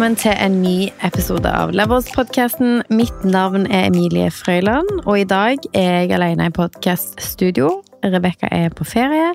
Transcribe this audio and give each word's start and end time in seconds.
Velkommen 0.00 0.16
til 0.16 0.32
en 0.32 0.54
ny 0.62 0.86
episode 1.04 1.50
av 1.52 1.74
Levels-podkasten. 1.76 2.78
Mitt 2.88 3.24
navn 3.28 3.66
er 3.68 3.90
Emilie 3.90 4.30
Frøyland, 4.32 4.88
og 5.04 5.18
i 5.20 5.26
dag 5.28 5.60
er 5.76 6.06
jeg 6.06 6.14
alene 6.16 6.46
i 6.48 6.52
podkaststudio. 6.56 7.66
Rebekka 8.00 8.48
er 8.48 8.72
på 8.72 8.86
ferie, 8.88 9.34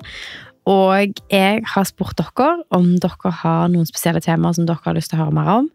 og 0.66 1.22
jeg 1.30 1.62
har 1.70 1.86
spurt 1.86 2.18
dere 2.18 2.48
om 2.74 2.88
dere 2.98 3.32
har 3.44 3.70
noen 3.70 3.86
spesielle 3.86 4.18
temaer 4.24 4.58
som 4.58 4.66
dere 4.66 4.82
har 4.82 4.98
lyst 4.98 5.14
til 5.14 5.20
å 5.20 5.28
høre 5.28 5.36
mer 5.38 5.52
om. 5.52 5.70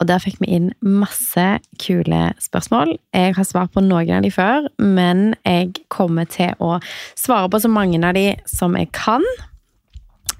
Og 0.00 0.08
der 0.08 0.24
fikk 0.24 0.40
vi 0.40 0.48
inn 0.56 0.72
masse 0.80 1.46
kule 1.84 2.22
spørsmål. 2.40 2.96
Jeg 3.12 3.36
har 3.36 3.44
svart 3.44 3.76
på 3.76 3.84
noen 3.84 4.22
av 4.22 4.24
de 4.24 4.32
før, 4.32 4.72
men 4.80 5.34
jeg 5.44 5.84
kommer 5.92 6.24
til 6.24 6.56
å 6.64 6.78
svare 7.12 7.52
på 7.52 7.60
så 7.60 7.68
mange 7.68 8.00
av 8.00 8.16
de 8.16 8.30
som 8.48 8.72
jeg 8.80 8.88
kan 8.96 9.20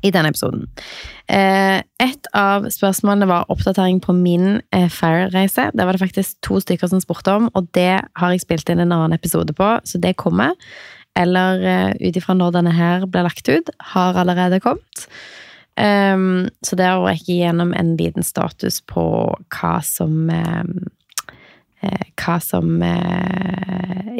i 0.03 0.13
denne 0.15 0.31
episoden. 0.33 0.67
Eh, 1.31 1.81
et 2.03 2.31
av 2.37 2.69
spørsmålene 2.73 3.29
var 3.31 3.51
oppdatering 3.53 4.01
på 4.05 4.15
min 4.17 4.61
eh, 4.75 4.89
Fair-reise. 4.93 5.69
Det 5.75 5.87
var 5.87 5.97
det 5.97 6.05
faktisk 6.05 6.39
to 6.47 6.61
stykker 6.63 6.91
som 6.91 7.03
spurte 7.03 7.35
om, 7.37 7.51
og 7.55 7.69
det 7.77 8.01
har 8.01 8.33
jeg 8.33 8.45
spilt 8.45 8.73
inn 8.73 8.83
en 8.83 8.97
annen 8.97 9.17
episode 9.17 9.55
på, 9.57 9.75
så 9.85 10.01
det 10.03 10.17
kommer. 10.21 10.57
Eller 11.19 11.61
uh, 11.65 11.93
ut 11.99 12.17
ifra 12.17 12.37
når 12.39 12.55
denne 12.55 12.73
her 12.75 13.05
blir 13.11 13.27
lagt 13.27 13.49
ut, 13.51 13.71
har 13.93 14.19
allerede 14.19 14.61
kommet. 14.63 15.09
Um, 15.75 16.47
så 16.67 16.77
der 16.79 17.03
gikk 17.11 17.29
jeg 17.29 17.43
gjennom 17.45 17.75
en 17.75 17.95
liten 17.99 18.27
status 18.27 18.81
på 18.91 19.03
hva 19.55 19.75
som 19.87 20.31
um, 20.31 20.77
hva 21.81 22.37
som 22.45 22.83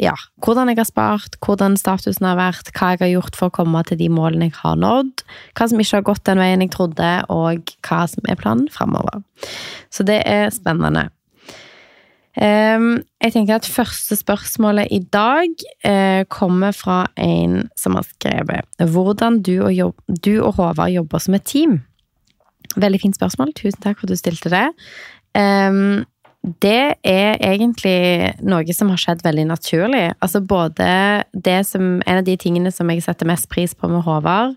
Ja, 0.01 0.15
hvordan 0.41 0.71
jeg 0.71 0.79
har 0.79 0.87
spart, 0.89 1.35
hvordan 1.45 1.75
statusen 1.77 2.25
har 2.25 2.39
vært, 2.39 2.71
hva 2.73 2.93
jeg 2.95 3.03
har 3.03 3.11
gjort 3.11 3.37
for 3.37 3.51
å 3.51 3.55
komme 3.59 3.83
til 3.85 3.99
de 3.99 4.07
målene 4.09 4.47
jeg 4.49 4.57
har 4.63 4.79
nådd, 4.81 5.21
hva 5.53 5.67
som 5.69 5.83
ikke 5.83 5.99
har 5.99 6.07
gått 6.07 6.23
den 6.25 6.41
veien 6.41 6.63
jeg 6.65 6.73
trodde, 6.73 7.11
og 7.29 7.73
hva 7.85 8.03
som 8.09 8.25
er 8.25 8.39
planen 8.39 8.65
framover. 8.73 9.21
Så 9.93 10.07
det 10.07 10.23
er 10.25 10.49
spennende. 10.55 11.11
Jeg 12.35 13.33
tenker 13.33 13.57
at 13.57 13.67
første 13.67 14.15
spørsmålet 14.15 14.87
i 14.91 15.01
dag 15.11 15.51
eh, 15.83 16.23
kommer 16.31 16.71
fra 16.71 17.03
en 17.19 17.67
som 17.75 17.97
har 17.99 18.07
skrevet 18.07 18.67
hvordan 18.79 19.41
du 19.43 19.57
og, 19.59 19.73
jobb, 19.75 19.97
du 20.07 20.39
og 20.39 20.55
Håvard 20.55 20.93
jobber 20.95 21.19
som 21.19 21.35
et 21.35 21.45
team. 21.45 21.81
Veldig 22.79 23.01
fint 23.03 23.19
spørsmål. 23.19 23.51
Tusen 23.53 23.83
takk 23.83 23.99
for 23.99 24.07
at 24.07 24.15
du 24.15 24.19
stilte 24.19 24.53
det 24.53 24.69
det 26.41 26.95
er 27.05 27.35
egentlig 27.37 28.33
noe 28.41 28.73
som 28.73 28.89
har 28.89 29.01
skjedd 29.01 29.21
veldig 29.21 29.45
naturlig. 29.51 30.07
Altså 30.25 30.41
både 30.41 30.87
det 31.33 31.59
som 31.69 32.01
En 32.01 32.17
av 32.17 32.25
de 32.25 32.37
tingene 32.37 32.71
som 32.73 32.89
jeg 32.89 33.03
setter 33.05 33.29
mest 33.29 33.49
pris 33.49 33.75
på 33.77 33.87
med 33.87 34.01
Håvard, 34.01 34.55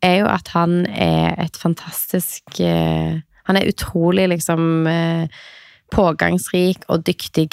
er 0.00 0.22
jo 0.22 0.28
at 0.30 0.48
han 0.54 0.86
er 0.86 1.34
et 1.42 1.56
fantastisk 1.58 2.60
eh, 2.60 3.20
Han 3.48 3.56
er 3.56 3.68
utrolig 3.68 4.28
liksom 4.28 4.86
eh, 4.86 5.28
pågangsrik 5.92 6.84
og 6.88 7.04
dyktig. 7.04 7.48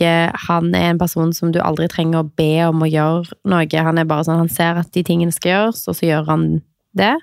Han 0.47 0.73
er 0.75 0.89
en 0.91 0.99
person 0.99 1.33
som 1.33 1.51
du 1.51 1.59
aldri 1.63 1.87
trenger 1.87 2.19
å 2.19 2.29
be 2.35 2.65
om 2.67 2.83
å 2.83 2.89
gjøre 2.89 3.37
noe. 3.47 3.83
Han 3.87 3.97
er 3.97 4.07
bare 4.07 4.27
sånn, 4.27 4.43
han 4.43 4.51
ser 4.51 4.79
at 4.79 4.91
de 4.91 5.03
tingene 5.07 5.31
skal 5.31 5.51
gjøres, 5.51 5.85
og 5.87 5.95
så 5.95 6.09
gjør 6.09 6.27
han 6.27 6.47
det. 6.95 7.13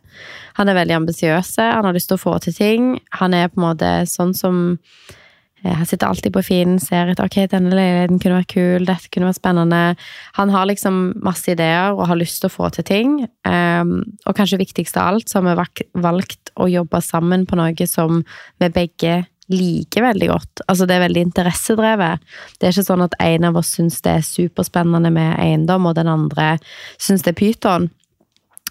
Han 0.57 0.69
er 0.69 0.79
veldig 0.81 0.97
ambisiøs. 1.03 1.57
Han 1.61 1.85
har 1.85 1.93
lyst 1.93 2.09
til 2.09 2.17
å 2.17 2.23
få 2.23 2.39
til 2.45 2.57
ting. 2.57 2.89
Han 3.21 3.37
er 3.37 3.53
på 3.53 3.61
en 3.61 3.67
måte 3.67 3.93
sånn 4.09 4.33
som 4.37 4.63
han 5.71 5.87
sitter 5.87 6.11
alltid 6.11 6.35
på 6.35 6.43
Finn, 6.43 6.79
ser 6.83 7.13
etter 7.13 7.29
ok, 7.29 7.37
denne 7.53 7.75
leiligheten 7.75 8.19
kunne 8.23 8.41
vært 8.41 8.55
kul, 8.55 8.87
dette 8.89 9.11
kunne 9.15 9.29
vært 9.31 9.39
spennende. 9.39 9.83
Han 10.39 10.51
har 10.51 10.67
liksom 10.71 11.03
masse 11.23 11.53
ideer 11.53 11.95
og 11.95 12.09
har 12.11 12.19
lyst 12.19 12.43
til 12.43 12.51
å 12.51 12.55
få 12.57 12.71
til 12.75 12.87
ting. 12.89 13.13
Um, 13.47 14.01
og 14.27 14.35
kanskje 14.39 14.61
viktigst 14.63 14.99
av 14.99 15.13
alt, 15.13 15.31
så 15.31 15.39
har 15.39 15.53
vi 15.53 15.87
valgt 16.03 16.55
å 16.59 16.67
jobbe 16.71 17.03
sammen 17.05 17.47
på 17.47 17.59
noe 17.61 17.87
som 17.87 18.25
vi 18.63 18.73
begge 18.75 19.23
liker 19.53 20.05
veldig 20.07 20.29
godt. 20.31 20.63
Altså 20.67 20.87
det 20.89 20.97
er 20.97 21.05
veldig 21.07 21.25
interessedrevet. 21.29 22.23
Det 22.59 22.69
er 22.69 22.75
ikke 22.75 22.87
sånn 22.87 23.07
at 23.07 23.17
en 23.23 23.49
av 23.49 23.59
oss 23.61 23.73
syns 23.77 24.01
det 24.05 24.19
er 24.19 24.27
superspennende 24.27 25.13
med 25.15 25.35
eiendom, 25.39 25.89
og 25.91 25.99
den 25.99 26.11
andre 26.11 26.55
syns 26.99 27.27
det 27.27 27.35
er 27.35 27.41
pyton. 27.43 27.91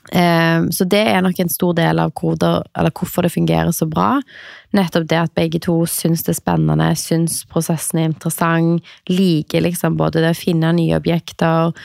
Ehm, 0.09 0.71
så 0.73 0.85
det 0.89 1.01
er 1.07 1.21
nok 1.21 1.39
en 1.39 1.51
stor 1.51 1.75
del 1.77 2.01
av 2.01 2.13
koder, 2.17 2.65
eller 2.77 2.93
hvorfor 2.95 3.25
det 3.25 3.33
fungerer 3.35 3.71
så 3.75 3.87
bra. 3.89 4.15
Nettopp 4.75 5.07
det 5.09 5.19
at 5.19 5.35
begge 5.37 5.61
to 5.61 5.77
syns 5.89 6.25
det 6.25 6.35
er 6.35 6.39
spennende, 6.39 6.89
syns 6.99 7.41
prosessen 7.51 8.01
er 8.01 8.09
interessant, 8.09 8.87
liker 9.09 9.63
liksom 9.65 9.99
både 9.99 10.23
det 10.23 10.33
å 10.33 10.41
finne 10.41 10.73
nye 10.77 10.97
objekter, 10.97 11.75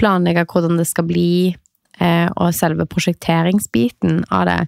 planlegge 0.00 0.46
hvordan 0.48 0.80
det 0.80 0.88
skal 0.88 1.08
bli, 1.08 1.54
eh, 2.00 2.28
og 2.36 2.54
selve 2.56 2.88
prosjekteringsbiten 2.88 4.24
av 4.30 4.46
det. 4.50 4.62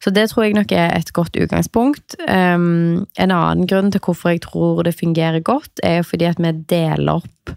Så 0.00 0.10
det 0.16 0.30
tror 0.30 0.46
jeg 0.46 0.56
nok 0.56 0.72
er 0.72 0.94
et 0.96 1.12
godt 1.12 1.36
utgangspunkt. 1.36 2.16
Ehm, 2.26 3.06
en 3.20 3.30
annen 3.30 3.66
grunn 3.68 3.90
til 3.92 4.00
hvorfor 4.00 4.32
jeg 4.32 4.40
tror 4.46 4.82
det 4.82 4.96
fungerer 4.96 5.44
godt, 5.44 5.82
er 5.84 6.00
jo 6.00 6.08
fordi 6.08 6.24
at 6.24 6.40
vi 6.40 6.52
deler 6.72 7.20
opp 7.20 7.56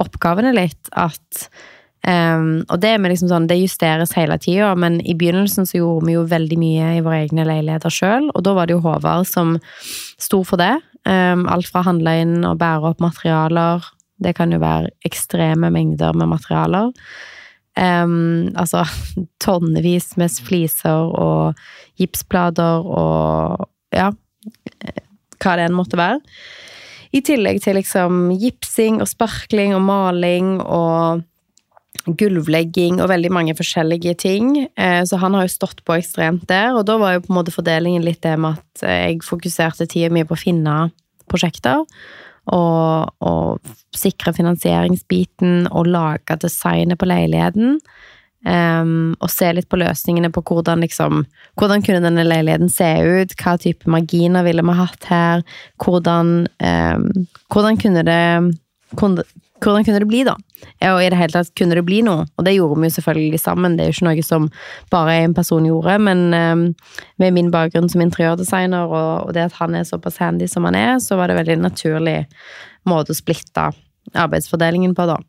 oppgavene 0.00 0.54
litt. 0.56 0.88
At 0.96 1.48
Um, 2.02 2.64
og 2.66 2.80
det, 2.82 2.96
liksom 2.98 3.28
sånn, 3.30 3.44
det, 3.46 3.60
justeres 3.60 4.14
hele 4.16 4.34
tida, 4.42 4.72
men 4.74 4.98
i 5.06 5.14
begynnelsen 5.14 5.68
så 5.68 5.78
gjorde 5.78 6.08
vi 6.08 6.16
jo 6.16 6.24
veldig 6.26 6.58
mye 6.58 6.88
i 6.96 7.02
våre 7.04 7.20
egne 7.22 7.44
leiligheter 7.46 7.94
sjøl, 7.94 8.26
og 8.34 8.42
da 8.42 8.56
var 8.58 8.66
det 8.66 8.74
jo 8.74 8.82
Håvard 8.82 9.28
som 9.30 9.54
sto 10.18 10.42
for 10.46 10.58
det. 10.58 10.74
Um, 11.06 11.46
alt 11.50 11.70
fra 11.70 11.84
handle 11.86 12.16
inn 12.24 12.40
og 12.46 12.58
bære 12.58 12.90
opp 12.90 13.02
materialer. 13.02 13.86
Det 14.22 14.34
kan 14.38 14.50
jo 14.54 14.58
være 14.62 14.90
ekstreme 15.06 15.70
mengder 15.74 16.14
med 16.18 16.30
materialer. 16.34 16.90
Um, 17.78 18.50
altså 18.58 18.82
tonnevis 19.44 20.16
med 20.18 20.34
fliser 20.44 21.14
og 21.16 21.62
gipsplater 21.96 22.84
og 22.84 23.68
ja 23.96 24.10
Hva 25.42 25.54
det 25.56 25.64
enn 25.64 25.74
måtte 25.74 25.98
være. 25.98 26.18
I 27.12 27.20
tillegg 27.24 27.60
til 27.62 27.76
liksom 27.76 28.30
gipsing 28.40 29.00
og 29.02 29.08
sparkling 29.10 29.74
og 29.76 29.82
maling 29.84 30.56
og 30.62 31.22
gulvlegging 32.06 33.00
og 33.02 33.10
veldig 33.12 33.30
mange 33.34 33.54
forskjellige 33.58 34.14
ting. 34.24 34.54
Eh, 34.76 35.02
så 35.08 35.18
han 35.22 35.36
har 35.36 35.46
jo 35.46 35.54
stått 35.54 35.84
på 35.86 35.96
ekstremt 35.98 36.46
der, 36.50 36.72
og 36.76 36.86
da 36.88 36.98
var 37.00 37.16
jo 37.16 37.24
på 37.26 37.32
en 37.32 37.38
måte 37.40 37.54
fordelingen 37.54 38.04
litt 38.06 38.22
det 38.24 38.34
med 38.40 38.58
at 38.58 38.84
jeg 38.86 39.22
fokuserte 39.26 39.88
tida 39.90 40.12
mi 40.12 40.24
på 40.26 40.36
å 40.36 40.42
finne 40.42 40.76
prosjekter. 41.30 41.84
Og, 42.52 43.12
og 43.22 43.74
sikre 43.94 44.32
finansieringsbiten 44.34 45.68
og 45.70 45.92
lage 45.92 46.34
designet 46.42 46.98
på 46.98 47.06
leiligheten. 47.06 47.78
Um, 48.42 49.12
og 49.22 49.30
se 49.30 49.52
litt 49.54 49.68
på 49.70 49.78
løsningene 49.78 50.32
på 50.34 50.42
hvordan 50.42 50.80
liksom 50.82 51.20
Hvordan 51.54 51.84
kunne 51.86 52.00
denne 52.02 52.24
leiligheten 52.26 52.72
se 52.74 52.88
ut? 52.98 53.36
Hva 53.38 53.52
type 53.62 53.86
marginer 53.86 54.42
ville 54.42 54.64
vi 54.66 54.74
hatt 54.74 55.06
her? 55.06 55.44
Hvordan, 55.78 56.48
um, 56.58 57.06
hvordan 57.54 57.78
kunne 57.78 58.02
det 58.08 58.24
hvordan 59.62 59.86
kunne 59.86 60.00
det 60.02 60.08
bli, 60.10 60.24
da? 60.26 60.34
Og 60.88 60.98
i 61.02 61.08
det 61.12 61.18
hele 61.18 61.34
tatt, 61.34 61.52
kunne 61.58 61.76
det 61.78 61.84
bli 61.86 62.00
noe? 62.06 62.26
Og 62.38 62.46
det 62.46 62.54
gjorde 62.56 62.80
vi 62.80 62.90
jo 62.90 62.96
selvfølgelig 62.96 63.40
sammen, 63.42 63.76
det 63.78 63.84
er 63.84 63.90
jo 63.90 63.96
ikke 63.96 64.08
noe 64.08 64.26
som 64.26 64.48
bare 64.92 65.18
en 65.22 65.34
person 65.36 65.66
gjorde, 65.66 65.96
men 66.02 66.24
um, 66.34 66.64
med 67.22 67.36
min 67.36 67.50
bakgrunn 67.54 67.90
som 67.90 68.02
interiørdesigner 68.04 68.90
og, 68.90 69.32
det 69.34 69.48
at 69.48 69.58
han 69.60 69.76
er 69.78 69.88
såpass 69.88 70.20
handy 70.22 70.48
som 70.50 70.66
han 70.68 70.78
er, 70.78 70.96
så 71.02 71.18
var 71.20 71.30
det 71.30 71.38
veldig 71.40 71.60
naturlig 71.62 72.22
måte 72.88 73.14
å 73.14 73.18
splitte 73.18 73.70
arbeidsfordelingen 74.18 74.96
på, 74.98 75.06
da. 75.10 75.20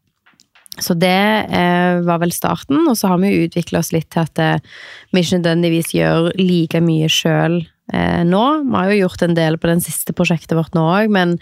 Så 0.81 0.95
det 0.97 1.45
eh, 1.53 1.99
var 2.01 2.17
vel 2.23 2.31
starten, 2.33 2.87
og 2.89 2.97
så 2.97 3.11
har 3.11 3.19
vi 3.21 3.29
jo 3.29 3.43
utvikla 3.45 3.83
oss 3.83 3.91
litt 3.93 4.09
til 4.13 4.23
at 4.23 4.39
eh, 4.41 4.79
vi 5.13 5.21
ikke 5.21 5.37
nødvendigvis 5.37 5.93
gjør 5.93 6.31
like 6.39 6.81
mye 6.81 7.09
sjøl 7.13 7.59
eh, 7.91 8.21
nå. 8.27 8.43
Vi 8.63 8.75
har 8.77 8.91
jo 8.91 9.01
gjort 9.03 9.25
en 9.25 9.35
del 9.37 9.57
på 9.59 9.69
den 9.71 9.83
siste 9.83 10.15
prosjektet 10.15 10.55
vårt 10.57 10.77
nå 10.77 10.85
òg, 10.85 11.11
men 11.13 11.35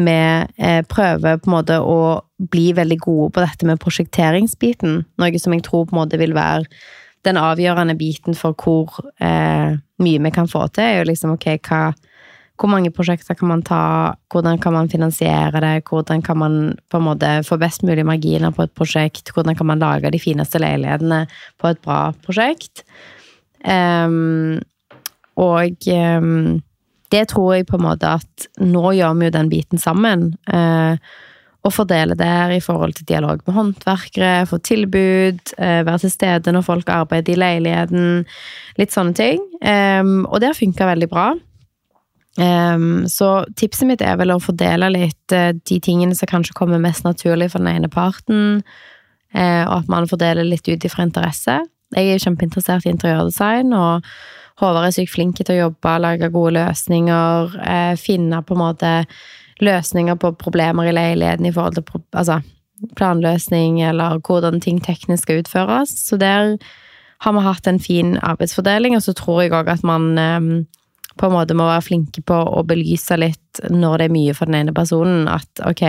vi 0.00 0.16
eh, 0.16 0.82
prøver 0.90 1.38
på 1.38 1.50
en 1.50 1.56
måte 1.56 1.78
å 1.80 2.24
bli 2.38 2.72
veldig 2.76 2.98
gode 3.04 3.30
på 3.34 3.44
dette 3.44 3.68
med 3.68 3.82
prosjekteringsbiten. 3.82 5.04
Noe 5.22 5.42
som 5.42 5.54
jeg 5.54 5.66
tror 5.66 5.86
på 5.88 5.96
en 5.96 6.02
måte 6.02 6.20
vil 6.20 6.36
være 6.36 6.66
den 7.24 7.38
avgjørende 7.40 7.96
biten 7.96 8.36
for 8.36 8.56
hvor 8.58 8.98
eh, 9.22 9.76
mye 10.02 10.24
vi 10.26 10.34
kan 10.34 10.50
få 10.50 10.66
til. 10.74 10.84
er 10.84 10.98
jo 11.00 11.08
liksom 11.12 11.36
ok, 11.38 11.54
hva 11.68 11.86
hvor 12.60 12.70
mange 12.70 12.92
prosjekter 12.94 13.34
kan 13.34 13.50
man 13.50 13.64
ta, 13.66 14.14
hvordan 14.30 14.60
kan 14.62 14.76
man 14.76 14.90
finansiere 14.90 15.58
det, 15.62 15.72
hvordan 15.88 16.22
kan 16.22 16.38
man 16.38 16.58
på 16.90 17.00
en 17.00 17.06
måte 17.08 17.30
få 17.46 17.58
best 17.58 17.82
mulig 17.82 18.04
marginer 18.06 18.54
på 18.54 18.62
et 18.66 18.74
prosjekt, 18.78 19.32
hvordan 19.34 19.58
kan 19.58 19.66
man 19.72 19.82
lage 19.82 20.12
de 20.14 20.20
fineste 20.22 20.60
leilighetene 20.62 21.24
på 21.58 21.72
et 21.72 21.80
bra 21.82 22.12
prosjekt. 22.22 22.84
Um, 23.66 24.62
og 25.40 25.88
um, 25.90 26.62
det 27.14 27.28
tror 27.30 27.54
jeg 27.54 27.68
på 27.68 27.78
en 27.78 27.86
måte 27.86 28.16
at 28.18 28.48
nå 28.62 28.94
gjør 28.96 29.14
vi 29.18 29.28
jo 29.28 29.36
den 29.36 29.52
biten 29.52 29.80
sammen. 29.80 30.32
Uh, 30.50 30.96
og 31.64 31.72
fordele 31.72 32.12
der 32.18 32.52
i 32.52 32.60
forhold 32.60 32.92
til 32.92 33.06
dialog 33.08 33.40
med 33.46 33.54
håndverkere, 33.56 34.46
få 34.46 34.58
tilbud, 34.60 35.40
uh, 35.56 35.80
være 35.86 36.02
til 36.04 36.12
stede 36.12 36.52
når 36.52 36.66
folk 36.66 36.92
arbeider 36.92 37.32
i 37.32 37.40
leiligheten. 37.40 38.24
Litt 38.80 38.94
sånne 38.94 39.16
ting. 39.16 39.42
Um, 39.64 40.24
og 40.28 40.40
det 40.40 40.52
har 40.52 40.58
funka 40.58 40.90
veldig 40.92 41.10
bra. 41.12 41.32
Um, 42.34 43.04
så 43.06 43.44
tipset 43.56 43.86
mitt 43.88 44.02
er 44.02 44.18
vel 44.18 44.34
å 44.34 44.40
fordele 44.42 44.90
litt 44.92 45.34
uh, 45.36 45.52
de 45.54 45.78
tingene 45.80 46.18
som 46.18 46.28
kanskje 46.30 46.56
kommer 46.58 46.82
mest 46.82 47.06
naturlig 47.06 47.52
for 47.52 47.62
den 47.62 47.76
ene 47.76 47.92
parten, 47.92 48.60
og 49.34 49.72
at 49.80 49.88
man 49.90 50.04
fordeler 50.06 50.46
litt 50.46 50.68
ut 50.68 50.84
ifra 50.86 51.02
interesse. 51.02 51.56
Jeg 51.90 52.10
er 52.12 52.20
kjempeinteressert 52.22 52.84
i 52.86 52.92
interiørdesign, 52.92 53.72
og 53.74 54.04
Håvard 54.62 54.88
er 54.88 54.94
sykt 54.94 55.14
flink 55.14 55.40
til 55.40 55.54
å 55.54 55.60
jobbe, 55.64 55.96
lage 55.98 56.30
gode 56.34 56.54
løsninger, 56.58 57.56
eh, 57.66 57.94
finne 57.98 58.42
på 58.46 58.54
en 58.54 58.62
måte 58.62 58.92
løsninger 59.64 60.18
på 60.20 60.34
problemer 60.38 60.90
i 60.90 60.94
leiligheten 60.94 61.46
i 61.46 61.52
forhold 61.54 61.78
til 61.78 62.02
altså, 62.12 62.40
planløsning 62.98 63.80
eller 63.82 64.20
hvordan 64.22 64.60
ting 64.62 64.80
teknisk 64.82 65.26
skal 65.26 65.42
utføres. 65.42 65.90
Så 66.06 66.18
der 66.20 66.56
har 67.24 67.32
vi 67.32 67.42
hatt 67.44 67.66
en 67.66 67.80
fin 67.80 68.16
arbeidsfordeling, 68.22 68.96
og 68.96 69.02
så 69.02 69.14
tror 69.16 69.42
jeg 69.42 69.54
òg 69.54 69.70
at 69.72 69.84
man 69.86 70.18
eh, 70.18 70.48
på 71.18 71.28
en 71.28 71.34
måte 71.34 71.56
må 71.56 71.66
være 71.68 71.86
flinke 71.86 72.22
på 72.26 72.34
å 72.34 72.64
belyse 72.66 73.18
litt 73.18 73.62
når 73.70 73.98
det 73.98 74.08
er 74.08 74.16
mye 74.16 74.34
for 74.34 74.50
den 74.50 74.60
ene 74.62 74.74
personen. 74.74 75.28
At 75.30 75.62
ok, 75.66 75.84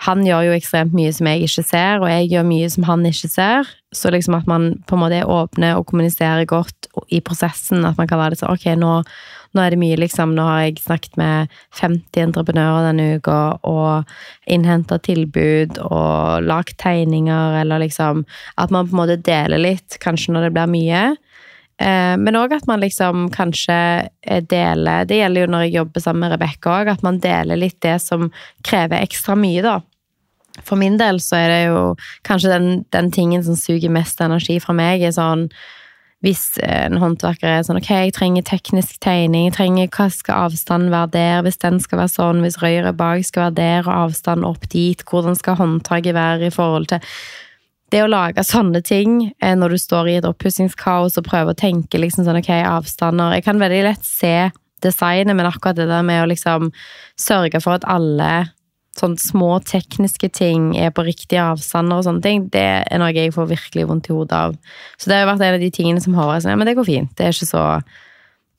han 0.00 0.22
gjør 0.24 0.46
jo 0.48 0.52
ekstremt 0.56 0.94
mye 0.96 1.12
som 1.12 1.28
jeg 1.28 1.44
ikke 1.44 1.64
ser, 1.68 2.00
og 2.00 2.08
jeg 2.08 2.30
gjør 2.30 2.46
mye 2.48 2.68
som 2.72 2.86
han 2.88 3.04
ikke 3.04 3.28
ser. 3.28 3.68
Så 3.92 4.08
liksom 4.14 4.38
at 4.38 4.46
man 4.48 4.70
på 4.88 4.96
en 4.96 5.02
måte 5.02 5.18
er 5.18 5.28
åpne 5.28 5.74
og 5.76 5.90
kommuniserer 5.90 6.46
godt 6.48 6.88
i 7.12 7.20
prosessen. 7.20 7.84
At 7.84 7.98
man 8.00 8.08
kan 8.08 8.20
være 8.20 8.32
litt 8.32 8.40
sånn 8.40 8.54
ok, 8.54 8.64
nå, 8.80 8.94
nå, 9.52 9.60
er 9.60 9.74
det 9.74 9.80
mye, 9.82 9.98
liksom. 10.00 10.32
Nå 10.38 10.46
har 10.46 10.62
jeg 10.64 10.80
snakket 10.86 11.18
med 11.20 11.52
50 11.76 12.22
entreprenører 12.30 12.88
denne 12.88 13.20
uka 13.20 13.40
og 13.68 14.14
innhenta 14.48 14.96
tilbud 15.04 15.82
og 15.84 16.48
lagd 16.48 16.78
tegninger, 16.80 17.60
eller 17.60 17.84
liksom 17.84 18.24
At 18.56 18.72
man 18.72 18.88
på 18.88 18.96
en 18.96 19.02
måte 19.02 19.20
deler 19.20 19.60
litt, 19.60 20.00
kanskje 20.00 20.32
når 20.32 20.48
det 20.48 20.54
blir 20.56 20.72
mye. 20.78 21.04
Eh, 21.80 22.16
men 22.20 22.40
òg 22.40 22.56
at 22.56 22.66
man 22.68 22.80
liksom 22.80 23.30
kanskje 23.32 23.76
eh, 24.04 24.42
deler 24.44 25.06
Det 25.08 25.16
gjelder 25.16 25.46
jo 25.46 25.48
når 25.48 25.62
jeg 25.64 25.76
jobber 25.78 26.02
sammen 26.04 26.26
med 26.26 26.34
Rebekka 26.34 26.74
òg, 26.82 26.90
at 26.92 27.04
man 27.06 27.20
deler 27.24 27.56
litt 27.56 27.78
det 27.80 27.96
som 28.04 28.28
krever 28.66 29.00
ekstra 29.00 29.36
mye, 29.36 29.62
da. 29.64 29.78
For 30.66 30.78
min 30.80 30.98
del 31.00 31.20
så 31.22 31.38
er 31.38 31.52
det 31.52 31.60
jo 31.68 31.82
kanskje 32.26 32.54
den, 32.54 32.70
den 32.94 33.10
tingen 33.14 33.44
som 33.46 33.58
suger 33.58 33.92
mest 33.92 34.20
energi 34.24 34.58
fra 34.62 34.74
meg, 34.76 35.04
er 35.04 35.14
sånn 35.16 35.48
hvis 36.20 36.58
en 36.60 36.98
håndverker 37.00 37.48
er 37.48 37.62
sånn 37.64 37.78
ok, 37.80 37.88
jeg 37.88 38.12
trenger 38.12 38.44
teknisk 38.44 38.98
tegning, 39.00 39.46
jeg 39.48 39.56
trenger 39.56 39.92
hva 39.94 40.10
skal 40.12 40.50
avstanden 40.50 40.92
være 40.92 41.12
der, 41.14 41.36
hvis 41.46 41.60
den 41.62 41.78
skal 41.80 42.02
være 42.02 42.12
sånn, 42.12 42.42
hvis 42.44 42.58
røret 42.60 42.98
bak 42.98 43.24
skal 43.24 43.46
være 43.46 43.56
der 43.56 43.86
og 43.86 44.10
avstanden 44.10 44.48
opp 44.50 44.66
dit, 44.72 45.00
hvordan 45.08 45.38
skal 45.38 45.56
håndtaket 45.56 46.16
være 46.16 46.50
i 46.50 46.52
forhold 46.52 46.90
til 46.92 47.00
det 47.90 48.04
å 48.04 48.10
lage 48.10 48.44
sånne 48.46 48.82
ting 48.86 49.14
eh, 49.40 49.56
når 49.58 49.74
du 49.74 49.80
står 49.80 50.10
i 50.10 50.18
et 50.20 50.28
oppussingskaos 50.28 51.16
og 51.18 51.26
prøver 51.26 51.54
å 51.54 51.58
tenke 51.58 51.98
liksom 51.98 52.26
sånn, 52.26 52.38
ok, 52.38 52.52
avstander. 52.68 53.34
Jeg 53.34 53.46
kan 53.48 53.62
veldig 53.62 53.80
lett 53.88 54.04
se 54.06 54.50
designet, 54.84 55.34
men 55.36 55.48
akkurat 55.48 55.80
det 55.80 55.88
der 55.90 56.04
med 56.06 56.22
å 56.22 56.28
liksom 56.30 56.70
sørge 57.18 57.60
for 57.64 57.80
at 57.80 57.88
alle 57.90 58.30
sånne 59.00 59.20
små 59.20 59.54
tekniske 59.66 60.30
ting 60.36 60.70
er 60.78 60.92
på 60.94 61.04
riktige 61.06 61.42
avstander 61.42 62.00
og 62.00 62.06
sånne 62.06 62.24
ting, 62.24 62.46
det 62.52 62.68
er 62.84 63.00
noe 63.00 63.10
jeg 63.16 63.34
får 63.34 63.50
virkelig 63.50 63.88
vondt 63.88 64.10
i 64.10 64.14
hodet 64.16 64.38
av. 64.38 64.54
Så 65.00 65.10
det 65.10 65.18
har 65.18 65.28
vært 65.30 65.44
en 65.46 65.56
av 65.56 65.64
de 65.64 65.72
tingene 65.74 66.04
som 66.04 66.16
Håvard 66.18 66.44
sier, 66.44 66.54
ja, 66.54 66.60
men 66.60 66.68
det 66.68 66.76
går 66.78 66.88
fint, 66.88 67.12
det 67.18 67.28
er 67.28 67.36
ikke 67.36 67.50
så 67.50 67.66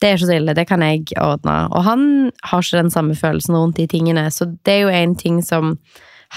det 0.02 0.08
er 0.08 0.16
ikke 0.16 0.26
så 0.26 0.34
ille, 0.34 0.54
det 0.58 0.64
kan 0.66 0.82
jeg 0.82 1.04
ordne. 1.22 1.52
Og 1.70 1.84
han 1.86 2.00
har 2.50 2.64
ikke 2.64 2.80
den 2.80 2.90
samme 2.90 3.14
følelsen 3.14 3.54
rundt 3.54 3.78
de 3.78 3.86
tingene, 3.86 4.24
så 4.34 4.48
det 4.66 4.74
er 4.74 4.80
jo 4.82 4.96
en 4.98 5.14
ting 5.14 5.38
som 5.46 5.76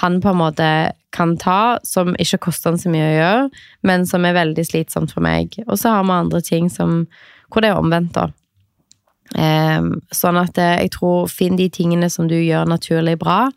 han 0.01 0.19
på 0.21 0.29
en 0.29 0.37
måte 0.37 0.67
kan 1.15 1.33
ta, 1.39 1.79
som 1.87 2.13
ikke 2.19 2.43
koster 2.45 2.73
han 2.73 2.79
så 2.79 2.91
mye 2.93 3.07
å 3.07 3.15
gjøre, 3.15 3.43
men 3.87 4.05
som 4.05 4.27
er 4.27 4.35
veldig 4.35 4.65
slitsomt 4.67 5.15
for 5.15 5.25
meg. 5.25 5.55
Og 5.65 5.79
så 5.81 5.95
har 5.95 6.03
vi 6.05 6.13
andre 6.13 6.41
ting 6.45 6.67
som, 6.69 7.05
hvor 7.49 7.63
det 7.63 7.71
er 7.71 7.79
omvendt, 7.79 8.19
da. 8.19 8.29
Um, 9.33 10.03
sånn 10.13 10.37
at 10.37 10.59
eh, 10.61 10.83
jeg 10.83 10.91
tror 10.93 11.31
finn 11.31 11.57
de 11.57 11.65
tingene 11.73 12.11
som 12.13 12.27
du 12.29 12.35
gjør 12.37 12.67
naturlig 12.69 13.15
bra. 13.23 13.47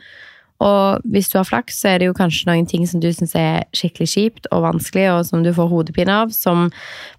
Og 0.64 1.04
hvis 1.06 1.30
du 1.30 1.36
har 1.38 1.46
flaks, 1.46 1.76
så 1.80 1.92
er 1.92 2.00
det 2.00 2.08
jo 2.08 2.16
kanskje 2.18 2.48
noen 2.48 2.66
ting 2.66 2.86
som 2.90 3.02
du 3.02 3.08
syns 3.14 3.36
er 3.38 3.68
skikkelig 3.76 4.08
kjipt 4.10 4.48
og 4.50 4.64
vanskelig, 4.64 5.06
og 5.14 5.20
som 5.28 5.44
du 5.44 5.52
får 5.54 5.70
hodepine 5.70 6.16
av, 6.24 6.32
som 6.34 6.66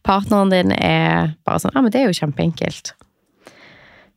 partneren 0.08 0.52
din 0.52 0.74
er 0.76 1.38
bare 1.48 1.64
sånn 1.64 1.76
Ja, 1.76 1.84
men 1.86 1.94
det 1.94 2.02
er 2.02 2.10
jo 2.10 2.18
kjempeenkelt. 2.20 2.94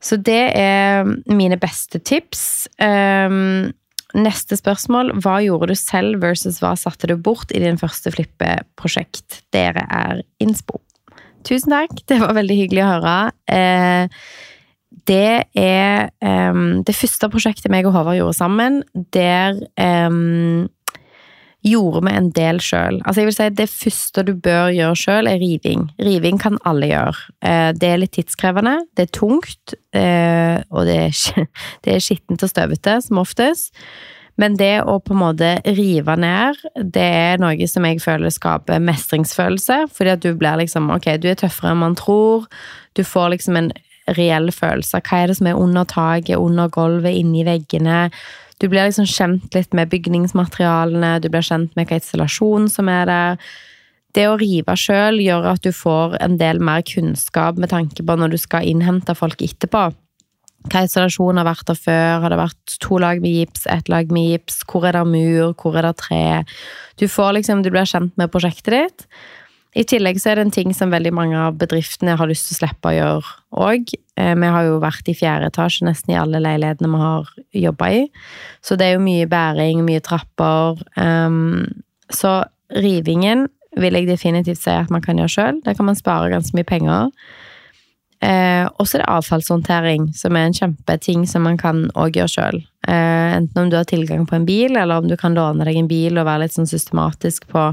Så 0.02 0.18
det 0.18 0.42
er 0.58 1.06
mine 1.30 1.60
beste 1.62 2.02
tips. 2.02 2.66
Um, 2.82 3.70
Neste 4.12 4.58
spørsmål. 4.58 5.14
Hva 5.24 5.38
gjorde 5.40 5.70
du 5.70 5.78
selv 5.78 6.20
versus 6.20 6.58
hva 6.60 6.74
satte 6.76 7.08
du 7.08 7.14
bort 7.16 7.52
i 7.56 7.62
din 7.62 7.78
første 7.80 8.12
flippeprosjekt? 8.12 9.38
Dere 9.56 9.86
er 9.88 10.20
innspo. 10.42 10.82
Tusen 11.48 11.72
takk, 11.72 11.94
det 12.10 12.20
var 12.20 12.36
veldig 12.36 12.58
hyggelig 12.58 12.82
å 12.84 12.90
høre. 12.90 13.14
Eh, 13.50 14.20
det 15.08 15.44
er 15.58 16.12
um, 16.22 16.82
det 16.86 16.94
første 16.94 17.28
prosjektet 17.32 17.72
meg 17.72 17.88
og 17.88 17.96
Håvard 17.96 18.18
gjorde 18.18 18.38
sammen. 18.38 18.82
Der 19.14 19.58
um, 20.08 20.68
gjorde 21.66 22.02
vi 22.06 22.14
en 22.18 22.30
del 22.34 22.60
sjøl. 22.62 23.00
Altså 23.04 23.22
jeg 23.22 23.28
vil 23.28 23.36
si 23.36 23.48
Det 23.58 23.68
første 23.70 24.24
du 24.26 24.32
bør 24.34 24.70
gjøre 24.74 24.98
sjøl, 24.98 25.30
er 25.30 25.42
riving. 25.42 25.88
Riving 26.02 26.40
kan 26.42 26.58
alle 26.68 26.90
gjøre. 26.90 27.18
Uh, 27.44 27.70
det 27.76 27.90
er 27.90 28.02
litt 28.02 28.16
tidskrevende, 28.18 28.80
det 28.96 29.08
er 29.08 29.14
tungt, 29.18 29.76
uh, 29.96 30.58
og 30.70 30.88
det 30.88 30.98
er, 31.08 31.46
det 31.84 31.96
er 31.96 32.02
skittent 32.02 32.42
og 32.42 32.52
støvete, 32.52 32.98
som 33.06 33.22
oftest. 33.22 33.72
Men 34.40 34.56
det 34.56 34.80
å 34.88 34.96
på 35.04 35.12
en 35.12 35.20
måte 35.20 35.48
rive 35.76 36.14
ned, 36.16 36.60
det 36.94 37.04
er 37.04 37.40
noe 37.42 37.66
som 37.68 37.84
jeg 37.84 38.00
føler 38.00 38.32
skaper 38.32 38.80
mestringsfølelse. 38.80 39.82
Fordi 39.92 40.14
at 40.14 40.22
du 40.24 40.32
blir 40.40 40.56
liksom 40.62 40.88
Ok, 40.94 41.10
du 41.20 41.28
er 41.30 41.36
tøffere 41.38 41.74
enn 41.74 41.82
man 41.82 41.98
tror. 41.98 42.46
Du 42.96 43.04
får 43.04 43.34
liksom 43.34 43.60
en 43.60 43.70
reell 44.10 44.50
følelser. 44.52 45.02
hva 45.02 45.22
er 45.22 45.30
det 45.30 45.38
som 45.38 45.46
er 45.46 45.58
under 45.58 45.84
taket, 45.84 46.36
under 46.36 46.68
gulvet, 46.72 47.14
inni 47.14 47.44
veggene. 47.46 48.10
Du 48.60 48.68
blir 48.68 48.86
liksom 48.86 49.06
kjent 49.06 49.54
litt 49.54 49.72
med 49.74 49.90
bygningsmaterialene, 49.90 51.20
du 51.20 51.28
blir 51.28 51.42
kjent 51.42 51.74
med 51.76 51.88
hva 51.88 51.98
installasjon 51.98 52.68
som 52.70 52.88
er 52.88 53.06
der. 53.10 53.38
Det 54.12 54.28
å 54.28 54.36
rive 54.36 54.76
sjøl 54.76 55.22
gjør 55.24 55.48
at 55.54 55.64
du 55.64 55.72
får 55.72 56.18
en 56.20 56.36
del 56.40 56.60
mer 56.60 56.84
kunnskap 56.84 57.56
med 57.56 57.72
tanke 57.72 58.04
på 58.04 58.16
når 58.16 58.34
du 58.34 58.38
skal 58.38 58.66
innhente 58.68 59.16
folk 59.16 59.40
etterpå. 59.40 59.88
Hva 60.70 60.84
installasjon 60.84 61.40
har 61.40 61.48
vært 61.48 61.66
der 61.72 61.78
før? 61.78 62.20
Har 62.22 62.30
det 62.30 62.38
vært 62.38 62.74
to 62.84 62.98
lag 63.02 63.22
med 63.24 63.34
gips, 63.34 63.64
ett 63.66 63.88
lag 63.90 64.12
med 64.14 64.28
gips? 64.30 64.60
Hvor 64.68 64.86
er 64.86 64.94
det 64.94 65.06
mur? 65.08 65.54
Hvor 65.58 65.78
er 65.78 65.88
det 65.88 65.96
tre? 65.98 66.26
Du 67.00 67.08
får 67.10 67.38
liksom, 67.38 67.64
du 67.64 67.72
blir 67.72 67.88
kjent 67.88 68.14
med 68.20 68.30
prosjektet 68.30 68.76
ditt. 68.76 69.06
I 69.72 69.84
tillegg 69.88 70.18
så 70.20 70.32
er 70.32 70.36
det 70.36 70.44
en 70.46 70.52
ting 70.52 70.74
som 70.76 70.92
veldig 70.92 71.14
mange 71.16 71.38
av 71.38 71.56
bedriftene 71.60 72.18
har 72.20 72.28
lyst 72.28 72.50
til 72.50 72.58
å 72.58 72.60
slippe 72.60 72.90
å 72.90 72.96
gjøre 72.96 73.30
òg. 73.64 73.94
Eh, 74.20 74.34
vi 74.36 74.50
har 74.52 74.66
jo 74.68 74.80
vært 74.82 75.08
i 75.08 75.16
fjerde 75.16 75.48
etasje 75.48 75.86
nesten 75.88 76.12
i 76.12 76.18
alle 76.20 76.42
leilighetene 76.44 76.90
vi 76.92 77.00
har 77.00 77.30
jobba 77.62 77.88
i. 77.88 78.02
Så 78.60 78.76
det 78.76 78.90
er 78.90 78.98
jo 78.98 79.06
mye 79.06 79.28
bæring, 79.30 79.80
mye 79.86 80.02
trapper. 80.04 80.82
Um, 81.00 81.64
så 82.12 82.42
rivingen 82.76 83.46
vil 83.80 83.96
jeg 83.96 84.10
definitivt 84.10 84.60
si 84.60 84.74
at 84.74 84.92
man 84.92 85.04
kan 85.04 85.16
gjøre 85.16 85.32
sjøl. 85.32 85.62
Der 85.64 85.78
kan 85.78 85.88
man 85.88 85.96
spare 85.96 86.28
ganske 86.34 86.56
mye 86.58 86.68
penger. 86.68 87.08
Eh, 88.22 88.68
og 88.78 88.86
så 88.86 88.98
er 88.98 89.02
det 89.02 89.10
avfallshåndtering, 89.10 90.12
som 90.14 90.36
er 90.36 90.46
en 90.46 90.54
kjempeting 90.54 91.24
som 91.26 91.42
man 91.48 91.56
kan 91.58 91.86
òg 91.98 92.20
gjøre 92.20 92.34
sjøl. 92.36 92.60
Eh, 92.86 93.32
enten 93.38 93.64
om 93.64 93.72
du 93.72 93.80
har 93.80 93.88
tilgang 93.88 94.28
på 94.28 94.36
en 94.36 94.46
bil, 94.46 94.76
eller 94.76 95.00
om 95.00 95.08
du 95.08 95.16
kan 95.18 95.34
låne 95.34 95.64
deg 95.66 95.80
en 95.80 95.90
bil 95.90 96.20
og 96.20 96.28
være 96.28 96.44
litt 96.44 96.54
sånn 96.54 96.70
systematisk 96.70 97.48
på 97.50 97.70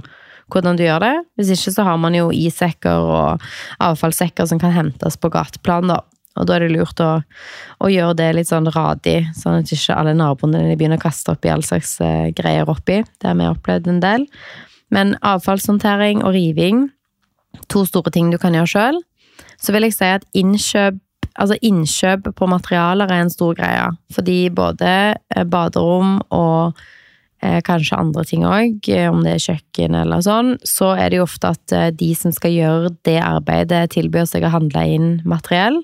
hvordan 0.52 0.78
du 0.78 0.86
gjør 0.86 1.02
det. 1.04 1.16
Hvis 1.40 1.54
ikke 1.56 1.74
så 1.76 1.86
har 1.88 2.00
man 2.02 2.16
jo 2.18 2.30
isekker 2.36 3.10
og 3.10 3.50
avfallssekker 3.84 4.50
som 4.50 4.62
kan 4.62 4.74
hentes 4.76 5.20
på 5.20 5.32
gateplan, 5.34 5.92
da. 5.92 6.02
Og 6.40 6.48
da 6.48 6.56
er 6.56 6.64
det 6.64 6.76
lurt 6.76 7.02
å, 7.04 7.10
å 7.84 7.90
gjøre 7.92 8.16
det 8.20 8.30
litt 8.38 8.50
sånn 8.52 8.70
radig, 8.72 9.26
sånn 9.36 9.60
at 9.60 9.72
ikke 9.76 9.98
alle 9.98 10.14
naboene 10.16 10.62
dine 10.62 10.78
begynner 10.80 11.02
å 11.02 11.04
kaste 11.04 11.34
oppi 11.34 11.52
all 11.52 11.66
slags 11.66 11.98
uh, 12.04 12.30
greier 12.36 12.70
oppi. 12.70 13.02
Det 13.20 13.28
har 13.28 13.36
vi 13.40 13.50
opplevd 13.50 13.90
en 13.92 14.02
del. 14.04 14.28
Men 14.94 15.18
avfallshåndtering 15.26 16.24
og 16.24 16.34
riving, 16.38 16.88
to 17.68 17.84
store 17.88 18.14
ting 18.14 18.32
du 18.32 18.40
kan 18.40 18.56
gjøre 18.56 18.72
sjøl. 18.72 19.02
Så 19.60 19.76
vil 19.76 19.88
jeg 19.88 19.98
si 19.98 20.16
at 20.20 20.28
innkjøp 20.38 21.06
Altså 21.40 21.56
innkjøp 21.64 22.26
på 22.36 22.48
materialer 22.52 23.08
er 23.14 23.22
en 23.24 23.30
stor 23.32 23.54
greie. 23.56 23.84
Fordi 24.12 24.50
både 24.52 24.90
eh, 25.14 25.46
baderom 25.48 26.18
og 26.36 26.74
Eh, 26.76 26.99
kanskje 27.64 27.98
andre 28.00 28.26
ting 28.28 28.46
òg, 28.48 28.88
eh, 28.92 29.08
om 29.10 29.22
det 29.24 29.38
er 29.38 29.44
kjøkken 29.46 29.96
eller 29.96 30.24
sånn, 30.26 30.56
så 30.68 30.92
er 31.00 31.10
det 31.10 31.20
jo 31.20 31.28
ofte 31.28 31.54
at 31.54 31.76
eh, 31.76 31.90
de 31.96 32.12
som 32.18 32.34
skal 32.36 32.52
gjøre 32.52 32.94
det 33.08 33.20
arbeidet, 33.24 33.94
tilbyr 33.96 34.28
seg 34.28 34.44
å 34.44 34.52
handle 34.54 34.84
inn 34.84 35.12
materiell. 35.24 35.80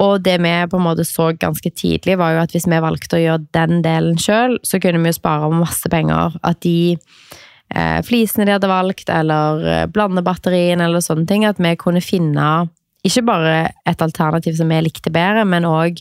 Og 0.00 0.22
det 0.22 0.36
vi 0.40 0.52
på 0.70 0.78
en 0.78 0.86
måte 0.86 1.04
så 1.04 1.32
ganske 1.34 1.72
tidlig, 1.74 2.16
var 2.20 2.36
jo 2.36 2.42
at 2.44 2.54
hvis 2.54 2.68
vi 2.70 2.80
valgte 2.80 3.18
å 3.18 3.22
gjøre 3.24 3.48
den 3.56 3.82
delen 3.84 4.16
sjøl, 4.22 4.56
så 4.62 4.80
kunne 4.80 5.02
vi 5.02 5.10
jo 5.10 5.18
spare 5.18 5.50
masse 5.50 5.90
penger. 5.90 6.38
At 6.46 6.62
de 6.62 6.94
eh, 6.94 7.98
flisene 8.06 8.46
de 8.46 8.54
hadde 8.54 8.70
valgt, 8.70 9.10
eller 9.10 9.90
blandebatterien 9.92 10.80
eller 10.80 11.02
sånne 11.04 11.26
ting, 11.28 11.44
at 11.44 11.58
vi 11.60 11.74
kunne 11.76 12.04
finne 12.04 12.68
ikke 13.06 13.26
bare 13.26 13.56
et 13.86 14.00
alternativ 14.02 14.56
som 14.58 14.70
vi 14.70 14.80
likte 14.82 15.12
bedre, 15.14 15.44
men 15.46 15.66
òg 15.68 16.00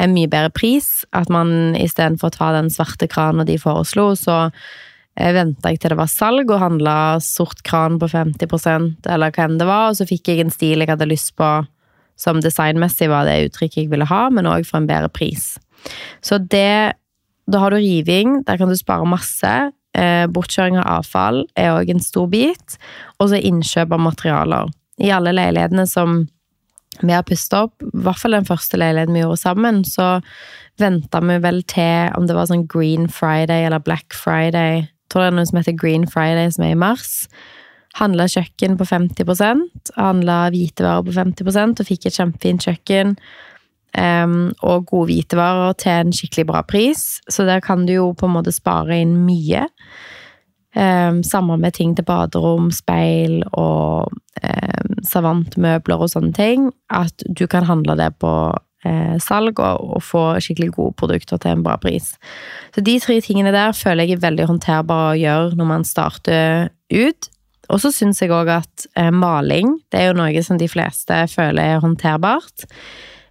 en 0.00 0.14
mye 0.14 0.30
bedre 0.30 0.50
pris. 0.54 1.04
At 1.14 1.30
man 1.32 1.76
istedenfor 1.78 2.32
å 2.32 2.36
ta 2.38 2.50
den 2.56 2.72
svarte 2.72 3.08
kranen 3.10 3.46
de 3.48 3.58
foreslo, 3.60 4.12
så 4.18 4.38
eh, 4.48 5.32
venta 5.36 5.72
jeg 5.72 5.82
til 5.82 5.94
det 5.94 6.00
var 6.00 6.10
salg 6.10 6.50
og 6.50 6.62
handla 6.62 6.96
sort 7.24 7.62
kran 7.66 8.00
på 8.02 8.10
50% 8.10 9.08
eller 9.10 9.34
hva 9.34 9.46
enn 9.46 9.60
det 9.60 9.68
var, 9.68 9.92
og 9.92 10.00
så 10.00 10.08
fikk 10.08 10.32
jeg 10.32 10.44
en 10.44 10.54
stil 10.54 10.84
jeg 10.84 10.92
hadde 10.92 11.10
lyst 11.10 11.34
på 11.38 11.52
som 12.20 12.38
designmessig 12.42 13.08
var 13.10 13.26
det 13.26 13.48
uttrykket 13.48 13.84
jeg 13.84 13.90
ville 13.90 14.06
ha, 14.06 14.26
men 14.30 14.46
òg 14.46 14.66
for 14.68 14.80
en 14.80 14.90
bedre 14.90 15.10
pris. 15.12 15.54
Så 16.22 16.38
det 16.38 16.94
Da 17.44 17.58
har 17.60 17.70
du 17.70 17.76
riving, 17.76 18.38
der 18.46 18.56
kan 18.56 18.70
du 18.70 18.74
spare 18.74 19.04
masse. 19.04 19.70
Eh, 19.92 20.24
bortkjøring 20.32 20.78
av 20.80 20.86
avfall 21.04 21.42
er 21.54 21.74
òg 21.74 21.90
en 21.92 22.00
stor 22.00 22.24
bit. 22.32 22.78
Og 23.20 23.28
så 23.28 23.36
innkjøp 23.36 23.92
av 23.92 24.00
materialer. 24.00 24.70
I 24.96 25.10
alle 25.12 25.34
leilighetene 25.36 25.84
som 25.84 26.22
vi 27.02 27.12
har 27.12 27.26
pusta 27.26 27.64
opp, 27.66 27.82
i 27.82 28.04
hvert 28.04 28.20
fall 28.20 28.36
den 28.36 28.46
første 28.48 28.78
leiligheten 28.80 29.16
vi 29.16 29.24
gjorde 29.24 29.42
sammen, 29.42 29.82
så 29.88 30.18
venta 30.80 31.20
vi 31.22 31.38
vel 31.42 31.62
til 31.70 32.14
om 32.18 32.28
det 32.28 32.36
var 32.36 32.50
sånn 32.50 32.66
Green 32.70 33.08
Friday 33.10 33.66
eller 33.66 33.82
Black 33.82 34.14
Friday. 34.16 34.84
Jeg 34.86 35.12
tror 35.12 35.24
det 35.24 35.32
er 35.32 35.36
noe 35.38 35.50
som 35.50 35.60
heter 35.60 35.78
Green 35.78 36.06
Friday, 36.10 36.50
som 36.54 36.66
er 36.66 36.74
i 36.74 36.78
mars. 36.78 37.12
Handla 37.98 38.26
kjøkken 38.30 38.78
på 38.78 38.86
50% 38.90 39.92
handla 39.94 40.38
hvitevarer 40.50 41.04
på 41.06 41.14
50 41.14 41.80
og 41.80 41.88
fikk 41.88 42.08
et 42.08 42.16
kjempefint 42.18 42.66
kjøkken. 42.66 43.16
Um, 43.94 44.50
og 44.66 44.88
gode 44.90 45.12
hvitevarer 45.12 45.76
til 45.78 45.92
en 45.92 46.14
skikkelig 46.14 46.48
bra 46.48 46.64
pris, 46.66 47.20
så 47.30 47.46
der 47.46 47.62
kan 47.62 47.84
du 47.86 47.92
jo 47.94 48.08
på 48.18 48.26
en 48.26 48.34
måte 48.34 48.54
spare 48.54 48.96
inn 48.98 49.20
mye. 49.22 49.68
Um, 50.74 51.22
samme 51.22 51.54
med 51.56 51.76
ting 51.76 51.92
til 51.94 52.02
baderom, 52.02 52.72
speil 52.74 53.44
og 53.52 54.10
um, 54.10 54.94
savantmøbler 55.06 56.02
og 56.02 56.10
sånne 56.10 56.34
ting. 56.34 56.70
At 56.90 57.22
du 57.30 57.46
kan 57.50 57.66
handle 57.68 57.94
det 58.00 58.10
på 58.18 58.32
uh, 58.50 59.14
salg 59.22 59.62
og, 59.62 59.84
og, 59.94 60.02
få 60.02 60.24
skikkelig 60.42 60.72
gode 60.74 60.96
produkter 60.98 61.38
til 61.38 61.54
en 61.54 61.62
bra 61.62 61.76
pris. 61.78 62.16
Så 62.74 62.82
de 62.82 62.98
tre 62.98 63.20
tingene 63.22 63.54
der 63.54 63.76
føler 63.76 64.08
jeg 64.08 64.18
er 64.18 64.26
veldig 64.26 64.50
håndterbare 64.50 65.14
å 65.14 65.22
gjøre 65.22 65.60
når 65.60 65.70
man 65.70 65.86
starter 65.86 66.68
ut. 66.90 67.30
Og 67.72 67.80
så 67.80 67.94
syns 67.94 68.20
jeg 68.20 68.34
òg 68.34 68.50
at 68.58 68.88
uh, 68.98 69.14
maling, 69.14 69.76
det 69.94 70.02
er 70.02 70.10
jo 70.10 70.18
noe 70.18 70.42
som 70.42 70.58
de 70.58 70.68
fleste 70.68 71.22
føler 71.30 71.76
er 71.76 71.84
håndterbart. 71.86 72.66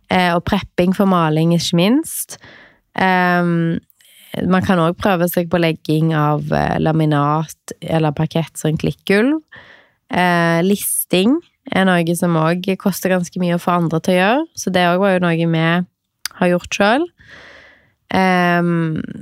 Uh, 0.07 0.37
og 0.37 0.45
prepping 0.47 0.95
for 0.95 1.11
maling, 1.11 1.51
ikke 1.57 1.75
minst. 1.75 2.39
Um, 2.95 3.81
man 4.49 4.65
kan 4.65 4.81
òg 4.81 4.97
prøve 4.97 5.27
seg 5.29 5.49
på 5.51 5.61
legging 5.61 6.13
av 6.17 6.49
eh, 6.53 6.77
laminat 6.81 7.75
eller 7.81 8.15
parkett 8.17 8.57
som 8.57 8.77
klikkgulv. 8.79 9.39
Eh, 10.13 10.59
listing 10.65 11.37
er 11.71 11.87
noe 11.87 12.17
som 12.17 12.35
òg 12.41 12.65
koster 12.81 13.13
ganske 13.13 13.39
mye 13.41 13.57
å 13.57 13.61
få 13.61 13.77
andre 13.77 14.01
til 14.03 14.15
å 14.15 14.19
gjøre, 14.19 14.45
så 14.59 14.73
det 14.73 14.85
òg 14.89 15.01
var 15.03 15.15
jo 15.15 15.23
noe 15.23 15.49
vi 15.53 15.65
har 16.39 16.49
gjort 16.49 16.79
sjøl. 16.79 17.09
Eh, 18.13 18.61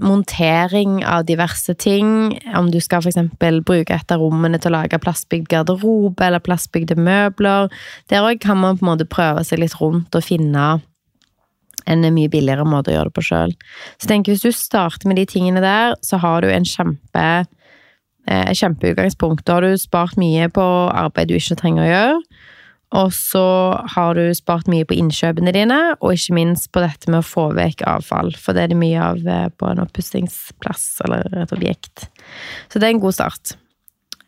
montering 0.03 1.00
av 1.08 1.25
diverse 1.27 1.75
ting. 1.80 2.39
Om 2.56 2.72
du 2.72 2.80
skal 2.84 3.03
f.eks. 3.03 3.20
bruke 3.39 3.96
et 3.96 4.12
av 4.12 4.24
rommene 4.24 4.60
til 4.60 4.72
å 4.72 4.80
lage 4.80 5.00
plastbygd 5.00 5.48
garderobe 5.51 6.27
eller 6.27 6.44
plastbygde 6.44 6.98
møbler. 7.00 7.72
Der 8.12 8.27
òg 8.27 8.41
kan 8.44 8.60
man 8.63 8.80
på 8.80 8.88
en 8.88 8.94
måte 8.94 9.08
prøve 9.08 9.44
seg 9.48 9.63
litt 9.63 9.77
rundt 9.80 10.15
og 10.15 10.27
finne 10.27 10.82
en 11.91 12.07
mye 12.15 12.31
billigere 12.31 12.65
måte 12.67 12.91
å 12.91 12.98
gjøre 12.98 13.12
det 13.12 13.17
på 13.17 13.25
sjøl. 13.29 13.55
Så 14.01 14.10
tenk, 14.12 14.29
hvis 14.31 14.45
du 14.45 14.51
starter 14.55 15.10
med 15.10 15.19
de 15.19 15.27
tingene 15.29 15.63
der, 15.63 15.98
så 16.05 16.19
har 16.21 16.43
du 16.43 16.51
en 16.51 16.67
kjempe 16.67 17.25
eh, 18.27 18.53
kjempeutgangspunkt. 18.57 19.45
Da 19.45 19.60
har 19.60 19.67
du 19.67 19.77
spart 19.79 20.17
mye 20.21 20.50
på 20.53 20.65
arbeid 20.89 21.31
du 21.31 21.38
ikke 21.38 21.60
trenger 21.60 21.86
å 21.86 21.91
gjøre. 21.91 22.17
Og 23.01 23.13
så 23.15 23.45
har 23.93 24.17
du 24.19 24.25
spart 24.36 24.67
mye 24.67 24.83
på 24.83 24.98
innkjøpene 25.00 25.53
dine, 25.55 25.79
og 26.01 26.17
ikke 26.17 26.36
minst 26.36 26.67
på 26.75 26.83
dette 26.83 27.07
med 27.07 27.21
å 27.21 27.27
få 27.27 27.45
vekk 27.55 27.86
avfall. 27.88 28.33
For 28.36 28.57
det 28.57 28.65
er 28.65 28.74
det 28.74 28.81
mye 28.81 29.00
av 29.13 29.24
eh, 29.24 29.48
på 29.55 29.71
en 29.71 29.83
oppussingsplass 29.86 30.88
eller 31.07 31.43
et 31.45 31.55
objekt. 31.55 32.10
Så 32.67 32.79
det 32.79 32.89
er 32.89 32.98
en 32.98 33.03
god 33.03 33.15
start. 33.15 33.55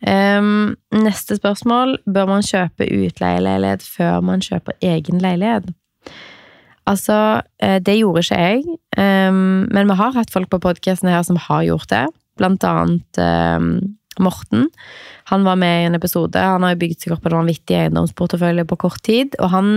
Um, 0.04 0.74
neste 0.92 1.36
spørsmål. 1.36 1.98
Bør 2.08 2.28
man 2.28 2.44
kjøpe 2.44 2.88
utleieleilighet 2.88 3.84
før 3.84 4.24
man 4.24 4.42
kjøper 4.44 4.76
egen 4.84 5.20
leilighet? 5.22 5.70
Altså, 6.90 7.42
eh, 7.64 7.78
det 7.80 7.96
gjorde 7.98 8.20
ikke 8.24 8.38
jeg, 8.40 8.78
ehm, 9.00 9.66
men 9.72 9.88
vi 9.88 9.96
har 9.96 10.16
hatt 10.16 10.32
folk 10.32 10.50
på 10.52 10.60
podkasten 10.60 11.08
her 11.08 11.22
som 11.24 11.40
har 11.40 11.64
gjort 11.64 11.88
det. 11.88 12.06
Blant 12.36 12.64
annet 12.68 13.20
ehm, 13.20 13.96
Morten. 14.22 14.68
Han 15.32 15.42
var 15.42 15.56
med 15.58 15.82
i 15.82 15.86
en 15.88 15.96
episode. 15.96 16.38
Han 16.38 16.62
har 16.62 16.76
bygd 16.78 17.00
seg 17.02 17.16
opp 17.16 17.24
en 17.26 17.34
vanvittig 17.40 17.74
eiendomsportefølje 17.74 18.66
på 18.70 18.78
kort 18.84 19.02
tid. 19.02 19.34
Og 19.42 19.50
han 19.50 19.70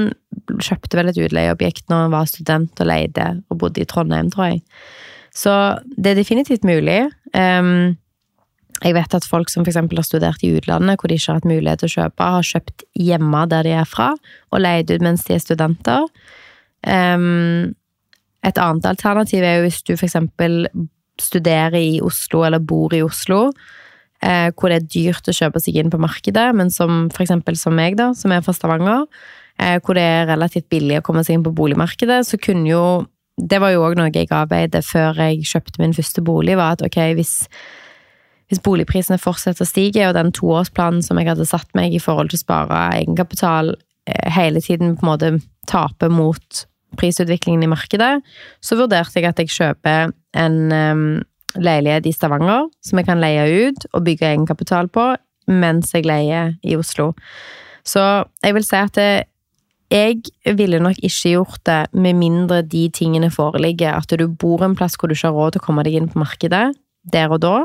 kjøpte 0.61 0.99
vel 0.99 1.09
et 1.09 1.17
utleieobjekt 1.17 1.87
når 1.89 2.03
han 2.03 2.13
var 2.13 2.29
student 2.29 2.83
og 2.83 2.89
leide, 2.89 3.29
og 3.49 3.61
bodde 3.63 3.81
i 3.81 3.87
Trondheim, 3.89 4.29
tror 4.33 4.51
jeg. 4.51 4.61
Så 5.33 5.53
det 5.97 6.13
er 6.13 6.19
definitivt 6.21 6.67
mulig. 6.67 7.07
Ehm, 7.33 7.97
jeg 8.83 8.93
vet 8.93 9.15
at 9.17 9.25
folk 9.25 9.49
som 9.49 9.65
f.eks. 9.65 9.79
har 9.79 10.05
studert 10.05 10.43
i 10.45 10.51
utlandet, 10.53 10.99
hvor 10.99 11.09
de 11.09 11.17
ikke 11.17 11.31
har 11.31 11.39
hatt 11.39 11.49
mulighet 11.49 11.81
til 11.81 11.89
å 11.89 11.95
kjøpe, 11.95 12.31
har 12.35 12.51
kjøpt 12.51 12.85
hjemme 13.07 13.45
der 13.49 13.65
de 13.65 13.73
er 13.79 13.89
fra, 13.89 14.11
og 14.53 14.61
leid 14.61 14.93
ut 14.93 15.05
mens 15.05 15.25
de 15.25 15.33
er 15.33 15.41
studenter. 15.41 16.05
Um, 16.85 17.73
et 18.45 18.59
annet 18.61 18.85
alternativ 18.87 19.43
er 19.43 19.57
jo 19.57 19.65
hvis 19.65 19.81
du 19.87 19.95
f.eks. 19.95 20.17
studerer 21.21 21.79
i 21.79 21.97
Oslo 22.05 22.43
eller 22.47 22.61
bor 22.63 22.93
i 22.95 23.01
Oslo, 23.03 23.47
eh, 24.23 24.51
hvor 24.53 24.71
det 24.71 24.77
er 24.77 24.87
dyrt 24.93 25.29
å 25.29 25.35
kjøpe 25.35 25.61
seg 25.63 25.79
inn 25.81 25.91
på 25.93 25.99
markedet, 26.01 26.47
men 26.55 26.71
som 26.73 27.07
f.eks. 27.11 27.33
som 27.59 27.75
meg, 27.75 27.97
da, 27.99 28.11
som 28.17 28.33
er 28.33 28.45
fra 28.45 28.55
Stavanger, 28.55 29.07
eh, 29.59 29.79
hvor 29.81 29.97
det 29.97 30.05
er 30.05 30.29
relativt 30.29 30.69
billig 30.73 31.01
å 31.01 31.05
komme 31.05 31.25
seg 31.25 31.37
inn 31.37 31.47
på 31.47 31.55
boligmarkedet, 31.57 32.23
så 32.27 32.41
kunne 32.41 32.69
jo 32.71 32.83
Det 33.37 33.59
var 33.61 33.69
jo 33.69 33.83
òg 33.85 33.93
noe 33.93 34.09
jeg 34.09 34.31
avveide 34.33 34.79
før 34.81 35.13
jeg 35.21 35.43
kjøpte 35.45 35.77
min 35.77 35.91
første 35.93 36.23
bolig, 36.25 36.55
var 36.57 36.73
at 36.73 36.81
ok, 36.81 36.95
hvis 37.13 37.45
hvis 38.47 38.63
boligprisene 38.63 39.19
fortsetter 39.19 39.65
å 39.65 39.67
stige, 39.67 40.05
og 40.07 40.15
den 40.15 40.31
toårsplanen 40.35 41.03
som 41.03 41.19
jeg 41.19 41.27
hadde 41.27 41.45
satt 41.45 41.67
meg 41.75 41.93
i 41.93 41.99
forhold 41.99 42.31
til 42.31 42.39
å 42.39 42.45
spare 42.45 42.79
egenkapital, 42.95 43.73
hele 44.07 44.61
tiden 44.63 44.95
på 44.97 45.05
en 45.05 45.11
måte 45.11 45.31
taper 45.69 46.11
mot 46.13 46.65
prisutviklingen 46.97 47.65
i 47.65 47.71
markedet, 47.71 48.13
så 48.63 48.77
vurderte 48.79 49.19
jeg 49.19 49.29
at 49.29 49.41
jeg 49.41 49.53
kjøper 49.53 50.13
en 50.39 50.57
leilighet 51.57 52.07
i 52.07 52.13
Stavanger 52.15 52.67
som 52.85 52.99
jeg 52.99 53.07
kan 53.07 53.21
leie 53.21 53.67
ut 53.67 53.87
og 53.91 54.05
bygge 54.07 54.29
egenkapital 54.31 54.89
på, 54.93 55.09
mens 55.51 55.93
jeg 55.95 56.07
leier 56.07 56.55
i 56.63 56.77
Oslo. 56.79 57.13
Så 57.87 58.03
jeg 58.43 58.55
vil 58.55 58.65
si 58.67 58.79
at 58.79 58.99
jeg 59.87 60.55
ville 60.57 60.81
nok 60.83 60.99
ikke 60.99 61.31
gjort 61.31 61.61
det 61.67 61.79
med 61.95 62.17
mindre 62.19 62.61
de 62.67 62.87
tingene 62.91 63.29
foreligger. 63.31 63.95
At 63.95 64.11
du 64.11 64.27
bor 64.27 64.63
en 64.65 64.75
plass 64.75 64.97
hvor 64.99 65.07
du 65.07 65.15
ikke 65.15 65.29
har 65.29 65.37
råd 65.37 65.55
til 65.55 65.63
å 65.63 65.67
komme 65.69 65.85
deg 65.87 65.95
inn 65.95 66.09
på 66.11 66.19
markedet 66.19 66.65
der 67.07 67.31
og 67.31 67.39
da, 67.39 67.61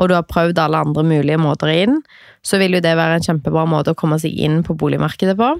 og 0.00 0.08
du 0.08 0.14
har 0.16 0.24
prøvd 0.24 0.56
alle 0.62 0.78
andre 0.80 1.02
mulige 1.04 1.36
måter 1.36 1.68
inn, 1.74 1.98
så 2.40 2.56
vil 2.56 2.78
jo 2.78 2.80
det 2.80 2.94
være 2.96 3.18
en 3.18 3.26
kjempebra 3.26 3.66
måte 3.68 3.92
å 3.92 3.98
komme 3.98 4.16
seg 4.22 4.32
inn 4.32 4.62
på 4.64 4.76
boligmarkedet 4.80 5.36
på. 5.36 5.50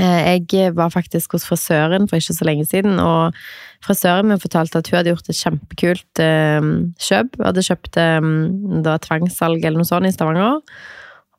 Eh, 0.00 0.40
jeg 0.50 0.74
var 0.74 0.90
faktisk 0.90 1.36
hos 1.36 1.46
frisøren 1.46 2.08
for 2.10 2.18
ikke 2.18 2.34
så 2.34 2.46
lenge 2.48 2.66
siden, 2.66 2.98
og 2.98 3.36
frisøren 3.84 4.28
min 4.30 4.42
fortalte 4.42 4.80
at 4.80 4.90
hun 4.90 4.98
hadde 4.98 5.12
gjort 5.12 5.28
et 5.30 5.40
kjempekult 5.40 6.22
eh, 6.24 6.70
kjøp. 7.08 7.36
Hun 7.38 7.50
hadde 7.50 7.66
kjøpt 7.68 8.00
eh, 8.02 8.30
var 8.86 9.04
tvangssalg 9.04 9.62
eller 9.62 9.82
noe 9.82 9.90
sånt 9.90 10.10
i 10.10 10.14
Stavanger. 10.14 10.62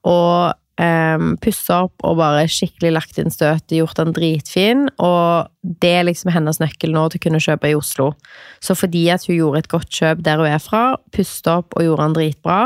Og 0.05 0.53
um, 0.81 1.35
pussa 1.41 1.81
opp 1.85 2.03
og 2.05 2.17
bare 2.19 2.47
skikkelig 2.51 2.91
lagt 2.95 3.19
inn 3.21 3.33
støtet, 3.33 3.75
gjort 3.77 3.99
den 3.99 4.15
dritfin. 4.15 4.87
Og 5.03 5.49
det 5.81 5.93
er 5.99 6.07
liksom 6.07 6.33
hennes 6.35 6.59
nøkkel 6.61 6.93
nå 6.95 7.07
til 7.09 7.21
å 7.21 7.25
kunne 7.27 7.43
kjøpe 7.43 7.71
i 7.71 7.77
Oslo. 7.77 8.11
Så 8.63 8.77
fordi 8.77 9.07
at 9.13 9.27
hun 9.29 9.37
gjorde 9.39 9.63
et 9.63 9.71
godt 9.71 9.89
kjøp 9.93 10.23
der 10.25 10.41
hun 10.41 10.51
er 10.51 10.61
fra, 10.63 10.85
pussa 11.15 11.59
opp 11.61 11.77
og 11.77 11.87
gjorde 11.87 12.09
den 12.09 12.19
dritbra, 12.19 12.59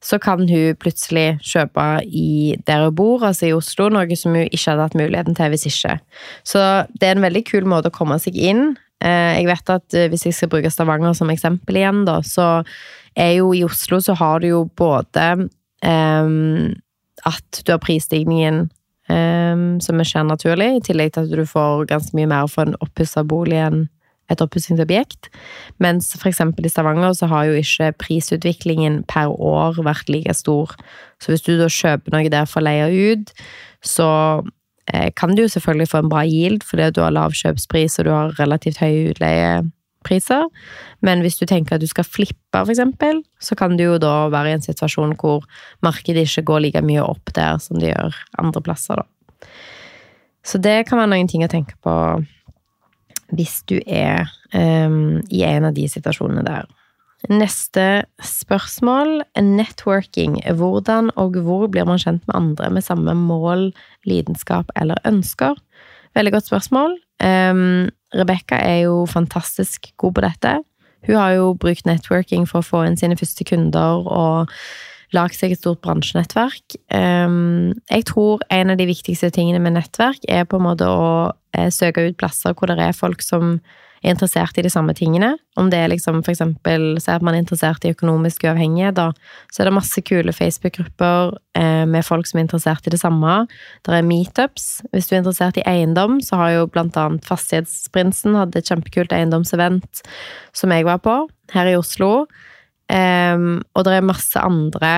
så 0.00 0.16
kan 0.22 0.46
hun 0.48 0.76
plutselig 0.80 1.40
kjøpe 1.44 1.86
i 2.06 2.56
der 2.66 2.86
hun 2.86 2.94
bor, 2.96 3.24
altså 3.26 3.50
i 3.50 3.56
Oslo, 3.56 3.90
noe 3.92 4.16
som 4.16 4.32
hun 4.36 4.48
ikke 4.48 4.72
hadde 4.72 4.86
hatt 4.86 4.96
muligheten 4.96 5.36
til 5.36 5.52
hvis 5.52 5.68
ikke. 5.68 5.98
Så 6.46 6.62
det 6.96 7.08
er 7.08 7.18
en 7.18 7.26
veldig 7.26 7.44
kul 7.50 7.68
måte 7.68 7.92
å 7.92 7.94
komme 7.94 8.16
seg 8.22 8.38
inn. 8.40 8.72
Eh, 9.04 9.40
jeg 9.40 9.48
vet 9.50 9.74
at 9.76 9.96
eh, 9.96 10.08
hvis 10.12 10.26
jeg 10.28 10.36
skal 10.36 10.52
bruke 10.52 10.72
Stavanger 10.72 11.12
som 11.16 11.32
eksempel 11.32 11.80
igjen, 11.82 12.04
da, 12.08 12.20
så 12.24 12.62
er 13.18 13.34
jo 13.38 13.52
i 13.56 13.64
Oslo 13.66 14.00
så 14.00 14.16
har 14.16 14.40
du 14.40 14.50
jo 14.50 14.64
både 14.78 15.26
um, 15.84 16.68
at 17.28 17.62
du 17.66 17.72
har 17.74 17.80
prisstigningen 17.82 18.68
um, 19.10 19.64
som 19.82 20.00
skjer 20.00 20.28
naturlig, 20.28 20.70
i 20.76 20.84
tillegg 20.84 21.14
til 21.14 21.26
at 21.26 21.40
du 21.42 21.48
får 21.48 21.88
ganske 21.90 22.16
mye 22.16 22.30
mer 22.30 22.48
for 22.48 22.68
en 22.68 22.78
oppussa 22.84 23.24
bolig 23.26 23.60
enn 23.60 23.88
et 24.30 24.42
oppussingsobjekt. 24.44 25.30
Mens 25.82 26.12
eksempel 26.26 26.66
i 26.66 26.72
Stavanger 26.72 27.14
så 27.16 27.28
har 27.30 27.48
jo 27.48 27.58
ikke 27.58 27.92
prisutviklingen 28.00 29.02
per 29.10 29.32
år 29.34 29.80
vært 29.86 30.10
like 30.12 30.34
stor. 30.36 30.76
Så 31.20 31.32
hvis 31.32 31.44
du 31.46 31.56
da 31.60 31.68
kjøper 31.70 32.14
noe 32.14 32.32
der 32.32 32.48
for 32.48 32.62
å 32.62 32.68
leie 32.68 33.12
ut, 33.12 33.34
så 33.86 34.08
eh, 34.92 35.10
kan 35.16 35.34
du 35.34 35.44
jo 35.44 35.52
selvfølgelig 35.52 35.90
få 35.90 36.04
en 36.04 36.12
bra 36.12 36.24
yield 36.28 36.64
fordi 36.66 36.90
du 36.94 37.02
har 37.04 37.14
lav 37.16 37.36
kjøpspris 37.36 38.00
og 38.00 38.08
du 38.08 38.14
har 38.14 38.34
relativt 38.40 38.80
høye 38.82 39.10
utleiepriser. 39.14 40.48
Men 41.06 41.24
hvis 41.24 41.40
du 41.40 41.46
tenker 41.48 41.76
at 41.76 41.84
du 41.84 41.90
skal 41.90 42.08
flippe, 42.08 42.38
eksempel, 42.60 43.22
så 43.40 43.56
kan 43.58 43.76
du 43.78 43.86
jo 43.86 43.98
da 44.02 44.30
være 44.32 44.52
i 44.52 44.58
en 44.58 44.64
situasjon 44.64 45.16
hvor 45.20 45.46
markedet 45.86 46.26
ikke 46.28 46.46
går 46.52 46.66
like 46.66 46.84
mye 46.86 47.04
opp 47.04 47.34
der 47.36 47.60
som 47.62 47.80
det 47.80 47.94
gjør 47.94 48.22
andre 48.42 48.64
plasser, 48.64 49.02
da. 49.02 49.08
Så 50.46 50.56
det 50.56 50.86
kan 50.88 50.96
være 51.00 51.12
noen 51.12 51.28
ting 51.28 51.42
å 51.44 51.50
tenke 51.52 51.76
på 51.84 51.94
hvis 53.36 53.60
du 53.70 53.78
er 53.86 54.28
um, 54.54 55.20
i 55.30 55.42
en 55.46 55.68
av 55.68 55.74
de 55.76 55.86
situasjonene 55.90 56.44
der. 56.46 56.68
Neste 57.28 58.06
spørsmål 58.24 59.20
networking. 59.36 60.38
Hvordan 60.56 61.10
og 61.20 61.36
hvor 61.44 61.66
blir 61.68 61.84
man 61.88 62.00
kjent 62.00 62.24
med 62.26 62.36
andre 62.36 62.70
med 62.72 62.86
samme 62.86 63.14
mål, 63.14 63.70
lidenskap 64.08 64.72
eller 64.76 65.00
ønsker? 65.04 65.58
Veldig 66.16 66.32
godt 66.32 66.48
spørsmål. 66.48 66.96
Um, 67.20 67.90
Rebekka 68.16 68.56
er 68.56 68.86
jo 68.88 69.04
fantastisk 69.06 69.92
god 70.00 70.16
på 70.16 70.24
dette. 70.24 70.54
Hun 71.06 71.16
har 71.16 71.36
jo 71.36 71.52
brukt 71.54 71.86
networking 71.86 72.48
for 72.48 72.60
å 72.60 72.66
få 72.66 72.84
inn 72.88 72.98
sine 72.98 73.16
første 73.16 73.44
kunder 73.46 74.04
og 74.08 74.50
lagd 75.16 75.36
seg 75.38 75.54
et 75.54 75.60
stort 75.60 75.82
bransjenettverk. 75.84 76.78
Um, 76.94 77.74
jeg 77.90 78.06
tror 78.10 78.44
en 78.52 78.72
av 78.72 78.80
de 78.80 78.88
viktigste 78.90 79.32
tingene 79.34 79.62
med 79.62 79.76
nettverk 79.78 80.24
er 80.30 80.46
på 80.48 80.60
en 80.60 80.66
måte 80.68 80.88
å 80.88 81.06
eh, 81.56 81.70
søke 81.74 82.06
ut 82.08 82.18
plasser 82.20 82.54
hvor 82.54 82.70
det 82.70 82.78
er 82.80 82.96
folk 82.96 83.24
som 83.24 83.58
er 84.00 84.14
interessert 84.14 84.56
i 84.58 84.64
de 84.64 84.70
samme 84.72 84.94
tingene. 84.96 85.34
Om 85.60 85.68
det 85.72 85.80
er 85.80 85.90
liksom 85.92 86.22
eksempel 86.24 86.94
Si 87.02 87.10
at 87.12 87.24
man 87.24 87.36
er 87.36 87.42
interessert 87.42 87.84
i 87.84 87.92
økonomisk 87.92 88.46
uavhengighet, 88.46 88.96
da. 88.96 89.10
Så 89.52 89.62
er 89.62 89.68
det 89.68 89.76
masse 89.76 90.02
kule 90.06 90.32
Facebook-grupper 90.32 91.34
eh, 91.58 91.84
med 91.84 92.06
folk 92.06 92.28
som 92.28 92.40
er 92.40 92.46
interessert 92.46 92.86
i 92.88 92.94
det 92.94 93.00
samme. 93.02 93.42
Det 93.84 93.96
er 93.96 94.06
meetups. 94.06 94.68
Hvis 94.94 95.10
du 95.10 95.14
er 95.14 95.20
interessert 95.20 95.60
i 95.60 95.66
eiendom, 95.68 96.20
så 96.24 96.40
har 96.40 96.54
jo 96.54 96.70
blant 96.72 96.96
annet 97.00 97.26
Fastighetsprinsen 97.28 98.38
hadde 98.38 98.62
et 98.62 98.70
kjempekult 98.72 99.12
eiendomsevent 99.16 100.04
som 100.56 100.72
jeg 100.72 100.88
var 100.88 101.02
på, 101.04 101.16
her 101.52 101.68
i 101.68 101.76
Oslo. 101.78 102.26
Um, 102.90 103.60
og 103.78 103.86
det 103.86 103.94
er 103.94 104.06
masse 104.06 104.40
andre 104.42 104.94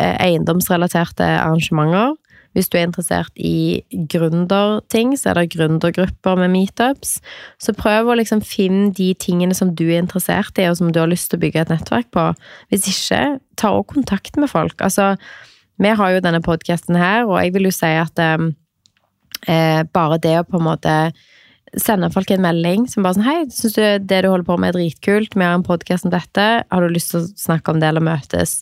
eh, 0.00 0.16
eiendomsrelaterte 0.26 1.24
arrangementer. 1.24 2.18
Hvis 2.52 2.66
du 2.66 2.76
er 2.76 2.88
interessert 2.88 3.30
i 3.38 3.80
gründerting, 4.10 5.12
så 5.18 5.30
er 5.30 5.38
det 5.38 5.52
gründergrupper 5.54 6.40
med 6.40 6.50
meetups. 6.50 7.20
Så 7.62 7.74
prøv 7.78 8.10
å 8.10 8.16
liksom 8.18 8.42
finne 8.42 8.90
de 8.96 9.12
tingene 9.22 9.54
som 9.54 9.70
du 9.78 9.84
er 9.86 10.00
interessert 10.02 10.58
i, 10.58 10.66
og 10.66 10.80
som 10.80 10.90
du 10.90 10.98
har 10.98 11.10
lyst 11.10 11.30
til 11.30 11.38
å 11.38 11.44
bygge 11.44 11.62
et 11.62 11.70
nettverk 11.70 12.10
på. 12.16 12.26
Hvis 12.72 12.88
ikke, 12.90 13.38
ta 13.60 13.70
også 13.70 13.92
kontakt 13.94 14.40
med 14.40 14.50
folk. 14.50 14.82
Altså, 14.82 15.14
vi 15.80 15.94
har 15.96 16.16
jo 16.16 16.24
denne 16.24 16.42
podkasten 16.42 16.98
her, 16.98 17.22
og 17.28 17.38
jeg 17.38 17.54
vil 17.54 17.70
jo 17.70 17.74
si 17.76 17.92
at 18.02 18.24
um, 18.34 18.50
eh, 19.46 19.86
bare 19.94 20.18
det 20.20 20.40
å 20.40 20.48
på 20.48 20.58
en 20.58 20.66
måte 20.66 20.96
sende 21.78 22.10
folk 22.10 22.30
en 22.34 22.42
melding 22.42 22.86
som 22.90 23.04
bare 23.04 23.18
sånn 23.18 23.26
Hei, 23.26 23.40
syns 23.54 23.76
du 23.76 23.82
det 23.82 24.22
du 24.24 24.30
holder 24.30 24.46
på 24.48 24.56
med 24.60 24.72
er 24.72 24.78
dritkult? 24.78 25.36
Vi 25.36 25.44
har 25.44 25.54
en 25.54 25.66
podkast 25.66 26.08
om 26.08 26.14
dette. 26.14 26.46
Har 26.66 26.82
du 26.82 26.90
lyst 26.90 27.12
til 27.14 27.22
å 27.22 27.28
snakke 27.38 27.74
om 27.74 27.82
det 27.82 27.90
eller 27.90 28.04
møtes? 28.04 28.60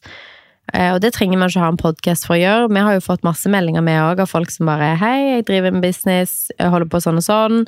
Eh, 0.75 0.93
og 0.93 1.01
det 1.01 1.15
trenger 1.17 1.41
man 1.41 1.49
ikke 1.49 1.65
ha 1.65 1.71
en 1.73 1.81
podkast 1.81 2.29
for 2.29 2.37
å 2.37 2.41
gjøre. 2.43 2.69
Vi 2.75 2.85
har 2.85 2.99
jo 2.99 3.05
fått 3.05 3.25
masse 3.27 3.49
meldinger 3.53 3.85
med 3.85 4.01
også, 4.03 4.27
av 4.27 4.33
folk 4.35 4.53
som 4.53 4.69
bare 4.69 4.93
Hei, 5.01 5.17
jeg 5.39 5.49
driver 5.49 5.75
med 5.75 5.87
business, 5.89 6.37
jeg 6.59 6.73
holder 6.75 6.93
på 6.93 7.01
sånn 7.05 7.21
og 7.23 7.25
sånn. 7.25 7.67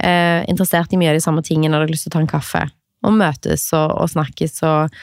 Eh, 0.00 0.40
interessert 0.48 0.92
i 0.94 1.00
mye 1.00 1.12
av 1.12 1.20
de 1.20 1.24
samme 1.24 1.44
tingene, 1.44 1.76
har 1.76 1.90
lyst 1.90 2.08
til 2.08 2.14
å 2.14 2.16
ta 2.16 2.24
en 2.24 2.30
kaffe. 2.30 2.64
Og 3.06 3.14
møtes 3.14 3.68
og, 3.76 3.92
og 4.00 4.12
snakkes 4.16 4.62
og 4.66 5.00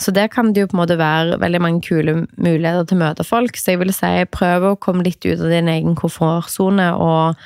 så 0.00 0.14
der 0.16 0.30
kan 0.32 0.54
det 0.56 0.62
jo 0.62 0.68
på 0.70 0.78
en 0.78 0.80
måte 0.80 0.96
være 0.96 1.36
veldig 1.42 1.58
mange 1.60 1.82
kule 1.84 2.14
muligheter 2.40 2.86
til 2.88 2.96
å 2.96 3.00
møte 3.02 3.26
folk. 3.26 3.58
Så 3.60 3.74
jeg 3.74 3.82
vil 3.82 3.92
si 3.92 4.08
prøv 4.32 4.64
å 4.64 4.78
komme 4.80 5.04
litt 5.04 5.20
ut 5.26 5.36
av 5.36 5.50
din 5.52 5.68
egen 5.68 5.92
komfortsone 5.98 6.86
og 6.96 7.36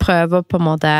prøve 0.00 0.40
å 0.40 0.46
på 0.46 0.60
en 0.60 0.68
måte 0.68 0.96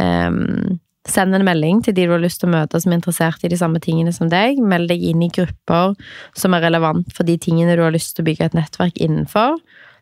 um, 0.00 0.78
Send 1.06 1.36
en 1.38 1.44
melding 1.46 1.84
til 1.86 1.94
de 1.94 2.02
du 2.08 2.10
har 2.10 2.18
lyst 2.18 2.40
til 2.42 2.48
å 2.48 2.56
møte 2.56 2.80
som 2.82 2.90
er 2.90 2.98
interessert 2.98 3.44
i 3.46 3.50
de 3.52 3.54
samme 3.54 3.78
tingene 3.78 4.10
som 4.10 4.26
deg. 4.26 4.58
Meld 4.58 4.90
deg 4.90 5.04
inn 5.06 5.20
i 5.22 5.28
grupper 5.30 5.92
som 6.34 6.56
er 6.56 6.64
relevant 6.66 7.12
for 7.14 7.22
de 7.28 7.36
tingene 7.38 7.76
du 7.78 7.82
har 7.84 7.94
lyst 7.94 8.16
til 8.16 8.24
å 8.24 8.26
bygge 8.26 8.48
et 8.48 8.56
nettverk 8.58 8.98
innenfor. 8.98 9.60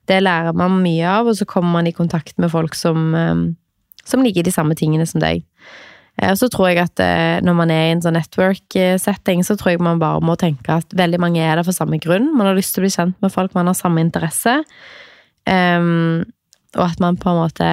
Det 0.09 0.23
lærer 0.23 0.57
man 0.57 0.79
mye 0.81 1.05
av, 1.05 1.29
og 1.29 1.37
så 1.37 1.45
kommer 1.49 1.77
man 1.77 1.91
i 1.91 1.93
kontakt 1.93 2.39
med 2.41 2.49
folk 2.53 2.73
som, 2.73 3.13
um, 3.13 3.45
som 4.09 4.25
liker 4.25 4.49
de 4.49 4.55
samme 4.57 4.73
tingene 4.81 5.05
som 5.05 5.21
deg. 5.21 5.45
Eh, 6.21 6.31
og 6.31 6.39
så 6.39 6.49
tror 6.53 6.71
jeg 6.71 6.83
at 6.83 7.03
eh, 7.03 7.41
når 7.45 7.59
man 7.59 7.73
er 7.75 7.89
i 7.89 7.95
en 7.97 8.05
sånn 8.05 8.17
network-setting, 8.19 9.45
så 9.47 9.59
tror 9.59 9.75
jeg 9.75 9.85
man 9.85 10.03
bare 10.03 10.23
må 10.25 10.39
tenke 10.41 10.79
at 10.81 10.95
veldig 10.97 11.21
mange 11.23 11.43
er 11.43 11.59
der 11.59 11.67
for 11.67 11.77
samme 11.77 11.99
grunn. 12.03 12.31
Man 12.37 12.49
har 12.49 12.59
lyst 12.59 12.77
til 12.77 12.85
å 12.85 12.87
bli 12.87 12.95
kjent 12.95 13.19
med 13.25 13.35
folk, 13.35 13.55
man 13.57 13.71
har 13.71 13.79
samme 13.79 14.05
interesse. 14.05 14.61
Um, 15.45 16.25
og 16.75 16.87
at 16.87 17.03
man 17.03 17.19
på 17.21 17.29
en 17.31 17.43
måte 17.43 17.71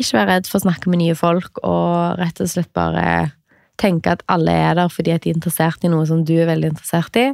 ikke 0.00 0.18
være 0.18 0.30
redd 0.32 0.50
for 0.50 0.58
å 0.58 0.64
snakke 0.66 0.90
med 0.90 1.02
nye 1.02 1.16
folk, 1.18 1.60
og 1.62 2.18
rett 2.20 2.40
og 2.42 2.50
slett 2.50 2.72
bare 2.74 3.32
tenke 3.80 4.14
at 4.14 4.22
alle 4.30 4.54
er 4.54 4.76
der 4.78 4.92
fordi 4.92 5.14
at 5.14 5.24
de 5.24 5.32
er 5.32 5.38
interessert 5.38 5.84
i 5.84 5.90
noe 5.90 6.06
som 6.06 6.22
du 6.26 6.34
er 6.36 6.50
veldig 6.50 6.74
interessert 6.74 7.18
i. 7.18 7.32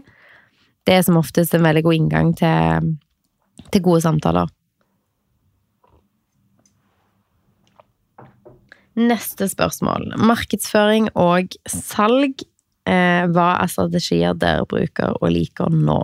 Det 0.88 0.96
er 0.96 1.04
som 1.04 1.18
oftest 1.20 1.54
en 1.54 1.64
veldig 1.64 1.84
god 1.84 1.98
inngang 1.98 2.32
til, 2.36 2.94
til 3.72 3.84
gode 3.84 4.04
samtaler. 4.04 4.48
Neste 9.00 9.48
spørsmål. 9.48 10.10
Markedsføring 10.18 11.12
og 11.14 11.54
salg. 11.68 12.42
Eh, 12.88 13.24
hva 13.30 13.52
er 13.60 13.70
strategier 13.70 14.34
dere 14.40 14.64
bruker 14.68 15.14
og 15.20 15.30
liker 15.32 15.70
nå? 15.72 16.00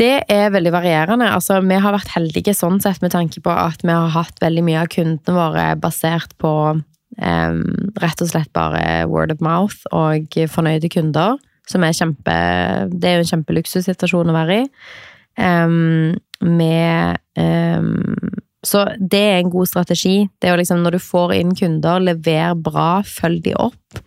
Det 0.00 0.22
er 0.32 0.52
veldig 0.54 0.72
varierende. 0.72 1.28
Altså, 1.28 1.58
vi 1.60 1.76
har 1.76 1.92
vært 1.92 2.14
heldige 2.14 2.54
sånn 2.56 2.80
sett 2.80 3.02
med 3.04 3.12
tanke 3.12 3.42
på 3.44 3.52
at 3.52 3.82
vi 3.84 3.92
har 3.92 4.08
hatt 4.14 4.40
veldig 4.40 4.64
mye 4.64 4.80
av 4.84 4.88
kundene 4.94 5.36
våre 5.36 5.66
basert 5.80 6.32
på 6.40 6.52
um, 7.20 7.60
rett 8.00 8.24
og 8.24 8.30
slett 8.30 8.52
bare 8.56 9.04
word 9.10 9.34
of 9.34 9.44
mouth 9.44 9.84
og 9.92 10.40
fornøyde 10.54 10.88
kunder. 10.92 11.36
Som 11.68 11.84
er 11.86 11.94
kjempe 11.94 12.34
Det 12.90 13.06
er 13.06 13.18
jo 13.18 13.26
en 13.26 13.32
kjempeluksussituasjon 13.34 14.32
å 14.32 14.34
være 14.34 14.62
i. 14.62 14.66
Um, 15.36 16.16
med 16.40 17.20
um, 17.36 18.39
så 18.66 18.84
det 19.00 19.20
er 19.20 19.38
en 19.38 19.50
god 19.50 19.68
strategi. 19.70 20.28
Det 20.38 20.48
er 20.48 20.52
jo 20.52 20.60
liksom 20.60 20.82
når 20.84 20.98
du 20.98 21.00
får 21.00 21.32
inn 21.38 21.54
kunder, 21.56 22.02
lever 22.04 22.58
bra, 22.60 23.00
følg 23.08 23.40
de 23.46 23.54
opp. 23.56 24.00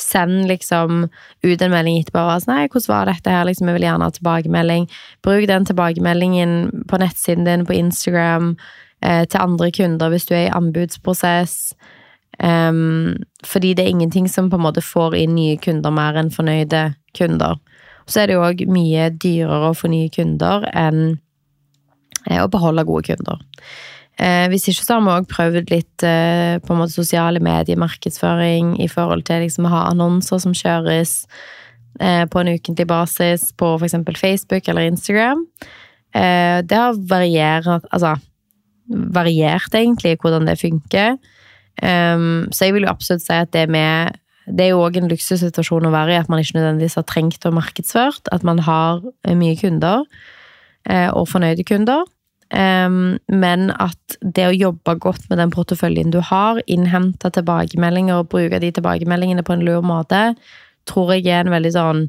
Send 0.00 0.46
liksom 0.48 1.02
ut 1.44 1.62
en 1.62 1.74
melding 1.74 2.00
etterpå 2.00 2.22
og 2.22 2.40
sånn 2.42 2.54
'Nei, 2.54 2.68
hvordan 2.72 2.94
var 2.94 3.04
dette 3.12 3.30
her?' 3.30 3.44
Liksom, 3.44 3.68
jeg 3.68 3.76
vil 3.76 3.88
gjerne 3.88 4.08
ha 4.08 4.10
tilbakemelding. 4.10 4.88
Bruk 5.22 5.46
den 5.46 5.64
tilbakemeldingen 5.68 6.84
på 6.88 6.98
nettsiden 6.98 7.44
din, 7.44 7.66
på 7.66 7.76
Instagram, 7.76 8.56
eh, 9.02 9.24
til 9.26 9.40
andre 9.40 9.70
kunder 9.70 10.08
hvis 10.08 10.26
du 10.26 10.34
er 10.34 10.48
i 10.48 10.56
anbudsprosess. 10.56 11.74
Um, 12.40 13.16
fordi 13.44 13.74
det 13.74 13.84
er 13.84 13.90
ingenting 13.90 14.28
som 14.28 14.48
på 14.48 14.56
en 14.56 14.62
måte 14.62 14.80
får 14.80 15.14
inn 15.16 15.34
nye 15.34 15.56
kunder 15.58 15.90
mer 15.90 16.14
enn 16.14 16.30
fornøyde 16.30 16.94
kunder. 17.18 17.58
Så 18.06 18.20
er 18.20 18.26
det 18.26 18.34
jo 18.34 18.44
òg 18.46 18.68
mye 18.70 19.10
dyrere 19.10 19.70
å 19.70 19.76
få 19.76 19.90
nye 19.90 20.08
kunder 20.08 20.64
enn 20.72 21.18
eh, 22.30 22.40
å 22.42 22.50
beholde 22.52 22.86
gode 22.88 23.10
kunder. 23.10 23.40
Eh, 24.18 24.46
hvis 24.50 24.66
ikke 24.70 24.82
så 24.82 24.96
har 24.96 25.04
vi 25.04 25.14
òg 25.14 25.28
prøvd 25.30 25.72
litt 25.72 26.06
eh, 26.06 26.58
på 26.62 26.74
en 26.74 26.80
måte 26.82 26.96
sosiale 26.96 27.42
mediemarkedsføring 27.44 28.76
i 28.82 28.88
forhold 28.90 29.26
til 29.28 29.44
liksom 29.44 29.68
å 29.68 29.74
ha 29.74 29.84
annonser 29.92 30.42
som 30.42 30.56
kjøres 30.56 31.22
på 31.98 32.38
en 32.38 32.48
ukentlig 32.52 32.84
basis 32.86 33.48
på 33.58 33.72
f.eks. 33.74 33.96
Facebook 34.20 34.68
eller 34.70 34.86
Instagram. 34.86 35.40
Det 36.14 36.76
har 36.78 37.00
variert 37.10 37.66
Altså 37.90 38.12
variert, 38.86 39.74
egentlig, 39.74 40.12
hvordan 40.22 40.46
det 40.46 40.60
funker. 40.60 41.16
Um, 41.82 42.46
så 42.54 42.68
jeg 42.68 42.76
vil 42.76 42.86
jo 42.86 42.92
absolutt 42.92 43.24
si 43.24 43.34
at 43.34 43.50
det 43.52 43.64
med 43.66 44.14
det 44.46 44.64
er 44.64 44.70
jo 44.76 44.84
òg 44.84 45.00
en 45.00 45.10
luksussituasjon 45.10 45.88
å 45.88 45.92
være 45.92 46.14
i, 46.14 46.20
at 46.20 46.30
man 46.30 46.38
ikke 46.40 46.56
nødvendigvis 46.60 46.96
har 47.00 47.08
trengt 47.10 47.48
å 47.48 47.52
markedsført. 47.56 48.30
At 48.32 48.46
man 48.46 48.62
har 48.64 49.02
mye 49.26 49.58
kunder, 49.58 50.06
og 50.88 51.28
fornøyde 51.28 51.66
kunder. 51.68 52.06
Um, 52.48 53.18
men 53.28 53.68
at 53.76 54.16
det 54.22 54.46
å 54.48 54.54
jobbe 54.56 54.94
godt 55.04 55.26
med 55.28 55.36
den 55.36 55.50
porteføljen 55.52 56.14
du 56.14 56.22
har, 56.24 56.62
innhente 56.64 57.28
tilbakemeldinger 57.36 58.22
og 58.22 58.30
bruke 58.32 58.60
de 58.62 58.70
tilbakemeldingene 58.72 59.44
på 59.44 59.52
en 59.52 59.64
lur 59.66 59.84
måte, 59.84 60.32
tror 60.88 61.12
jeg 61.12 61.28
er 61.28 61.44
en 61.44 61.52
veldig 61.52 61.74
sånn 61.76 62.02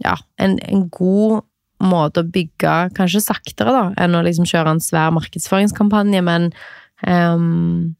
Ja, 0.00 0.14
en, 0.40 0.56
en 0.64 0.86
god 0.88 1.42
måte 1.84 2.22
å 2.22 2.28
bygge 2.32 2.76
Kanskje 2.96 3.20
saktere, 3.20 3.74
da, 3.76 3.82
enn 4.00 4.16
å 4.16 4.22
liksom 4.24 4.48
kjøre 4.48 4.72
en 4.72 4.80
svær 4.80 5.12
markedsføringskampanje, 5.12 6.22
men 6.24 6.48
um, 7.04 7.92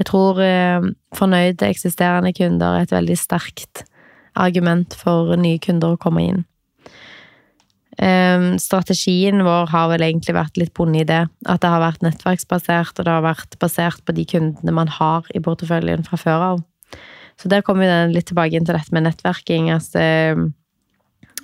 jeg 0.00 0.08
tror 0.08 0.40
uh, 0.40 0.88
fornøyde 1.18 1.68
eksisterende 1.68 2.32
kunder 2.36 2.78
er 2.78 2.86
et 2.86 2.96
veldig 2.96 3.18
sterkt 3.20 3.84
argument 4.40 4.96
for 4.96 5.36
nye 5.36 5.60
kunder 5.60 5.92
å 5.92 6.00
komme 6.00 6.24
inn. 6.24 6.40
Um, 8.32 8.48
strategien 8.62 9.44
vår 9.46 9.70
har 9.72 9.90
vel 9.92 10.04
egentlig 10.06 10.34
vært 10.36 10.58
litt 10.60 10.72
bundet 10.76 11.04
i 11.04 11.08
det. 11.10 11.22
At 11.50 11.62
det 11.64 11.70
har 11.72 11.82
vært 11.82 12.04
nettverksbasert, 12.04 12.96
og 12.96 13.06
det 13.06 13.14
har 13.14 13.24
vært 13.24 13.58
basert 13.62 14.02
på 14.06 14.16
de 14.16 14.26
kundene 14.28 14.74
man 14.76 14.90
har 15.00 15.28
i 15.34 15.42
porteføljen 15.42 16.06
fra 16.08 16.20
før 16.20 16.46
av. 16.52 16.64
Så 17.40 17.50
der 17.50 17.64
kommer 17.66 17.88
vi 17.88 18.14
litt 18.14 18.28
tilbake 18.30 18.58
inn 18.58 18.66
til 18.68 18.76
dette 18.76 18.94
med 18.94 19.06
nettverking. 19.06 19.70
Altså, 19.74 20.02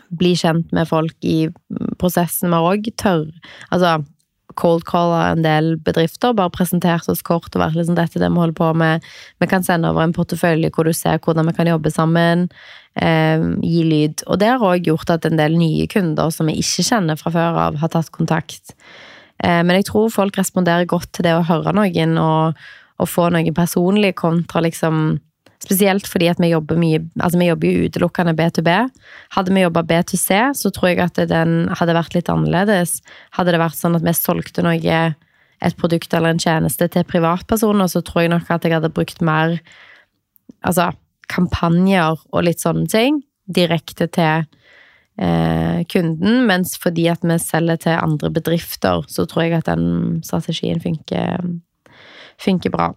bli 0.09 0.35
kjent 0.38 0.70
med 0.72 0.88
folk 0.88 1.16
i 1.27 1.48
prosessen. 2.01 2.51
men 2.51 2.64
òg 2.64 2.88
tørr 2.96 3.29
Altså, 3.70 3.98
cold 4.59 4.85
calla 4.88 5.29
en 5.33 5.44
del 5.44 5.77
bedrifter, 5.85 6.35
bare 6.37 6.53
presentert 6.55 7.09
oss 7.11 7.23
kort 7.27 7.55
og 7.55 7.62
vært 7.62 7.79
liksom 7.79 7.97
dette 7.99 8.21
det 8.21 8.31
vi 8.31 8.42
holder 8.42 8.59
på 8.59 8.73
med. 8.83 9.07
Vi 9.38 9.49
kan 9.51 9.66
sende 9.66 9.92
over 9.92 10.05
en 10.05 10.16
portefølje 10.16 10.73
hvor 10.75 10.88
du 10.88 10.94
ser 10.97 11.21
hvordan 11.23 11.49
vi 11.51 11.57
kan 11.57 11.71
jobbe 11.71 11.92
sammen. 11.94 12.49
Eh, 12.99 13.44
gi 13.62 13.85
lyd. 13.87 14.25
Og 14.27 14.40
det 14.42 14.51
har 14.51 14.64
òg 14.64 14.88
gjort 14.90 15.12
at 15.14 15.29
en 15.29 15.38
del 15.38 15.55
nye 15.61 15.87
kunder 15.90 16.33
som 16.35 16.51
vi 16.51 16.57
ikke 16.59 16.87
kjenner 16.88 17.18
fra 17.21 17.31
før 17.35 17.61
av, 17.68 17.79
har 17.79 17.92
tatt 17.92 18.11
kontakt. 18.14 18.75
Eh, 19.44 19.62
men 19.62 19.77
jeg 19.79 19.88
tror 19.92 20.11
folk 20.11 20.38
responderer 20.40 20.88
godt 20.90 21.12
til 21.14 21.29
det 21.29 21.37
å 21.37 21.47
høre 21.47 21.75
noen 21.77 22.18
og, 22.18 22.59
og 22.99 23.11
få 23.11 23.29
noe 23.31 23.55
personlig 23.55 24.16
kontra 24.18 24.64
liksom 24.66 25.21
Spesielt 25.59 26.07
fordi 26.07 26.29
at 26.31 26.38
vi 26.38 26.53
jobber 26.53 26.79
mye 26.79 27.01
Altså, 27.18 27.38
vi 27.40 27.49
jobber 27.49 27.66
jo 27.68 27.88
utelukkende 27.88 28.35
B2B. 28.38 28.75
Hadde 29.35 29.55
vi 29.55 29.64
jobba 29.64 29.83
B2C, 29.83 30.42
så 30.55 30.71
tror 30.75 30.92
jeg 30.92 31.01
at 31.03 31.18
den 31.31 31.57
hadde 31.81 31.97
vært 31.97 32.14
litt 32.14 32.31
annerledes. 32.33 33.01
Hadde 33.35 33.55
det 33.55 33.62
vært 33.62 33.79
sånn 33.79 33.99
at 33.99 34.07
vi 34.07 34.14
solgte 34.14 34.62
noe, 34.66 35.01
et 35.59 35.75
produkt 35.75 36.14
eller 36.14 36.35
en 36.35 36.38
tjeneste 36.38 36.87
til 36.94 37.07
privatpersoner, 37.09 37.90
så 37.90 38.03
tror 38.07 38.25
jeg 38.25 38.31
nok 38.31 38.51
at 38.55 38.62
jeg 38.62 38.77
hadde 38.77 38.92
brukt 38.94 39.23
mer 39.27 39.57
altså, 40.62 40.92
kampanjer 41.27 42.21
og 42.31 42.44
litt 42.47 42.62
sånne 42.62 42.87
ting 42.90 43.18
direkte 43.49 44.07
til 44.12 44.44
eh, 45.18 45.81
kunden, 45.90 46.44
mens 46.47 46.77
fordi 46.81 47.09
at 47.11 47.25
vi 47.27 47.38
selger 47.42 47.81
til 47.85 47.99
andre 47.99 48.31
bedrifter, 48.38 49.03
så 49.09 49.27
tror 49.27 49.47
jeg 49.47 49.59
at 49.59 49.71
den 49.71 50.21
strategien 50.27 50.83
funker, 50.85 51.42
funker 52.38 52.75
bra. 52.75 52.92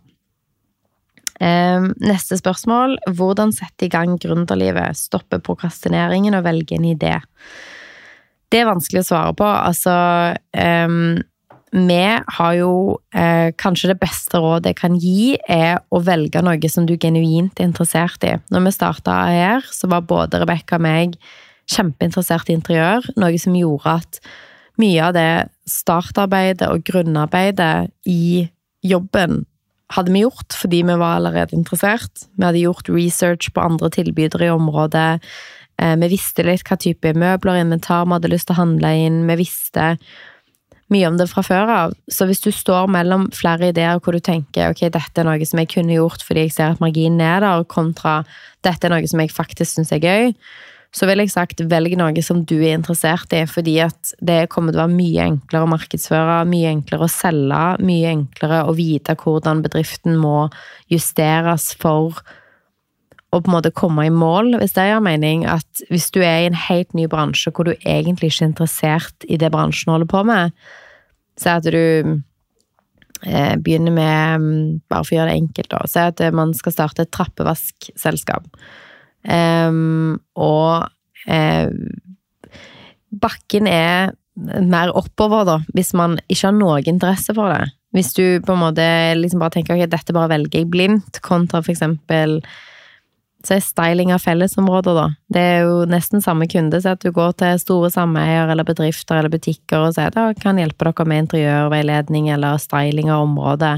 Eh, 1.42 1.88
neste 2.06 2.38
spørsmål. 2.38 3.00
Hvordan 3.18 3.54
sette 3.56 3.88
i 3.88 3.92
gang 3.92 4.20
gründerlivet? 4.22 4.98
Stoppe 4.98 5.40
prokrastineringen 5.42 6.38
og 6.38 6.46
velge 6.46 6.78
en 6.78 6.86
idé? 6.86 7.16
Det 8.52 8.62
er 8.62 8.70
vanskelig 8.70 9.02
å 9.02 9.10
svare 9.10 9.34
på. 9.40 9.48
Altså 9.48 9.94
um, 10.54 11.18
Vi 11.72 12.02
har 12.36 12.54
jo 12.60 12.72
uh, 13.16 13.50
Kanskje 13.58 13.94
det 13.94 14.00
beste 14.02 14.42
rådet 14.44 14.74
jeg 14.74 14.80
kan 14.82 14.98
gi, 15.00 15.38
er 15.48 15.80
å 15.90 16.04
velge 16.04 16.44
noe 16.44 16.70
som 16.70 16.86
du 16.86 16.98
genuint 17.00 17.58
er 17.58 17.70
interessert 17.72 18.28
i. 18.28 18.36
Når 18.52 18.68
vi 18.68 18.76
starta 18.76 19.18
her, 19.32 19.66
så 19.72 19.90
var 19.90 20.06
både 20.06 20.44
Rebekka 20.44 20.78
og 20.78 20.86
meg 20.86 21.18
kjempeinteressert 21.72 22.52
i 22.52 22.58
interiør. 22.60 23.08
Noe 23.18 23.40
som 23.42 23.56
gjorde 23.58 23.98
at 24.04 24.22
mye 24.82 25.08
av 25.08 25.16
det 25.16 25.32
startarbeidet 25.70 26.68
og 26.70 26.84
grunnarbeidet 26.86 27.88
i 28.10 28.50
jobben 28.86 29.46
hadde 29.96 30.14
vi 30.14 30.24
gjort 30.24 30.56
fordi 30.58 30.82
vi 30.88 30.98
var 30.98 31.20
allerede 31.20 31.58
interessert. 31.58 32.26
Vi 32.38 32.46
hadde 32.48 32.64
gjort 32.64 32.92
research 32.92 33.52
på 33.54 33.64
andre 33.64 33.92
tilbydere 33.94 34.50
i 34.50 34.54
området. 34.54 35.22
Eh, 35.82 35.96
vi 36.02 36.12
visste 36.14 36.46
litt 36.48 36.66
hva 36.68 36.78
type 36.80 37.14
møbler 37.14 37.56
og 37.56 37.64
inventar 37.66 38.06
vi 38.08 38.18
hadde 38.18 38.34
lyst 38.34 38.50
til 38.50 38.58
å 38.58 38.62
handle 38.62 38.94
inn. 39.06 39.24
Vi 39.30 39.40
visste 39.44 39.96
mye 40.92 41.08
om 41.08 41.18
det 41.20 41.30
fra 41.32 41.44
før 41.46 41.72
av. 41.72 41.94
Så 42.12 42.28
hvis 42.28 42.44
du 42.44 42.52
står 42.54 42.90
mellom 42.92 43.30
flere 43.36 43.72
ideer 43.72 44.02
hvor 44.04 44.16
du 44.16 44.24
tenker 44.24 44.74
ok, 44.74 44.90
dette 44.92 45.24
er 45.24 45.28
noe 45.28 45.48
som 45.48 45.62
jeg 45.62 45.72
kunne 45.72 45.96
gjort 45.96 46.26
fordi 46.28 46.48
jeg 46.48 46.56
ser 46.58 46.76
at 46.76 46.84
marginen 46.84 47.24
er 47.24 47.44
der, 47.44 47.64
kontra 47.72 48.22
dette 48.66 48.88
er 48.88 48.96
noe 48.96 49.08
som 49.10 49.24
jeg 49.24 49.34
faktisk 49.34 49.78
syns 49.78 49.94
er 49.96 50.04
gøy, 50.04 50.34
så 50.92 51.08
vil 51.08 51.24
jeg 51.24 51.32
sagt 51.32 51.64
velg 51.72 51.94
noe 51.96 52.24
som 52.26 52.42
du 52.44 52.58
er 52.60 52.76
interessert 52.76 53.32
i, 53.36 53.46
fordi 53.48 53.78
at 53.86 54.12
det 54.20 54.50
kommer 54.52 54.74
til 54.74 54.82
å 54.82 54.86
være 54.90 54.98
mye 54.98 55.28
enklere 55.30 55.64
å 55.64 55.72
markedsføre, 55.72 56.42
mye 56.52 56.74
enklere 56.74 57.08
å 57.08 57.12
selge, 57.12 57.64
mye 57.88 58.12
enklere 58.12 58.66
å 58.68 58.76
vite 58.76 59.16
hvordan 59.20 59.64
bedriften 59.64 60.20
må 60.20 60.50
justeres 60.92 61.72
for 61.80 62.20
å 63.32 63.40
på 63.40 63.48
en 63.48 63.56
måte 63.56 63.72
komme 63.72 64.04
i 64.04 64.12
mål, 64.12 64.58
hvis 64.60 64.76
det 64.76 64.90
gjør 64.90 65.06
mening. 65.06 65.46
At 65.48 65.86
hvis 65.88 66.10
du 66.12 66.20
er 66.20 66.42
i 66.42 66.50
en 66.50 66.60
helt 66.68 66.92
ny 66.98 67.08
bransje 67.12 67.54
hvor 67.56 67.70
du 67.70 67.72
egentlig 67.78 68.34
ikke 68.34 68.44
er 68.44 68.50
interessert 68.50 69.28
i 69.32 69.40
det 69.40 69.54
bransjen 69.54 69.94
holder 69.94 70.12
på 70.12 70.26
med, 70.28 70.52
så 71.40 71.56
at 71.56 71.72
du 71.72 71.80
eh, 71.80 73.56
begynner 73.56 73.96
med 73.96 74.44
mm, 74.44 74.64
Bare 74.92 75.08
for 75.08 75.16
å 75.16 75.22
gjøre 75.22 75.32
det 75.32 75.40
enkelt, 75.40 75.72
da. 75.72 75.86
Si 75.88 76.04
at 76.04 76.26
man 76.36 76.52
skal 76.58 76.76
starte 76.76 77.08
et 77.08 77.16
trappevaskselskap. 77.16 78.52
Um, 79.22 80.18
og 80.40 80.88
eh, 81.30 81.70
bakken 83.22 83.70
er 83.70 84.16
mer 84.36 84.94
oppover, 84.98 85.46
da, 85.46 85.60
hvis 85.76 85.94
man 85.98 86.18
ikke 86.28 86.48
har 86.48 86.58
noe 86.58 86.82
interesse 86.88 87.36
for 87.38 87.54
det. 87.54 87.70
Hvis 87.92 88.14
du 88.16 88.40
på 88.46 88.56
en 88.56 88.64
måte 88.64 88.84
liksom 89.20 89.42
bare 89.44 89.58
tenker 89.58 89.76
ok, 89.76 89.86
dette 89.92 90.16
bare 90.16 90.32
velger 90.32 90.62
jeg 90.62 90.72
blindt, 90.72 91.20
kontra 91.26 91.60
for 91.62 91.74
eksempel 91.74 92.40
så 93.42 93.56
er 93.56 93.64
styling 93.66 94.12
av 94.14 94.22
fellesområder, 94.22 94.98
da. 94.98 95.06
Det 95.34 95.42
er 95.42 95.64
jo 95.66 95.78
nesten 95.90 96.22
samme 96.22 96.46
kunde. 96.52 96.78
Så 96.82 96.94
at 96.94 97.02
du 97.02 97.12
går 97.16 97.34
til 97.42 97.60
store 97.62 97.90
sameier 97.94 98.52
eller 98.52 98.68
bedrifter 98.68 99.18
eller 99.18 99.34
butikker 99.34 99.88
og 99.88 99.96
sier 99.96 100.12
at 100.12 100.20
jeg 100.20 100.38
kan 100.44 100.60
hjelpe 100.62 100.86
dere 100.86 101.08
med 101.10 101.26
interiørveiledning 101.26 102.30
eller 102.36 102.62
styling 102.62 103.10
av 103.10 103.26
området. 103.26 103.74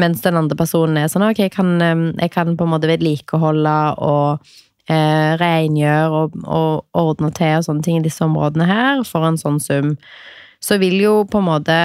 Mens 0.00 0.24
den 0.24 0.38
andre 0.38 0.56
personen 0.58 0.98
er 0.98 1.10
sånn 1.10 1.26
ok, 1.28 1.44
jeg 1.46 1.54
kan, 1.54 1.76
jeg 1.78 2.30
kan 2.34 2.56
på 2.58 2.66
en 2.66 2.72
måte 2.72 2.90
vedlikeholde 2.90 3.74
og 4.02 4.48
eh, 4.90 5.34
rengjøre 5.40 6.22
og, 6.24 6.40
og 6.44 7.04
ordne 7.04 7.30
til 7.36 7.60
og 7.60 7.68
sånne 7.68 7.86
ting 7.86 8.00
i 8.00 8.06
disse 8.06 8.24
områdene 8.26 8.66
her 8.68 9.04
for 9.08 9.26
en 9.28 9.38
sånn 9.40 9.60
sum. 9.62 9.94
Så 10.64 10.80
vil 10.82 10.98
jo 11.02 11.20
på 11.30 11.40
en 11.40 11.48
måte 11.50 11.78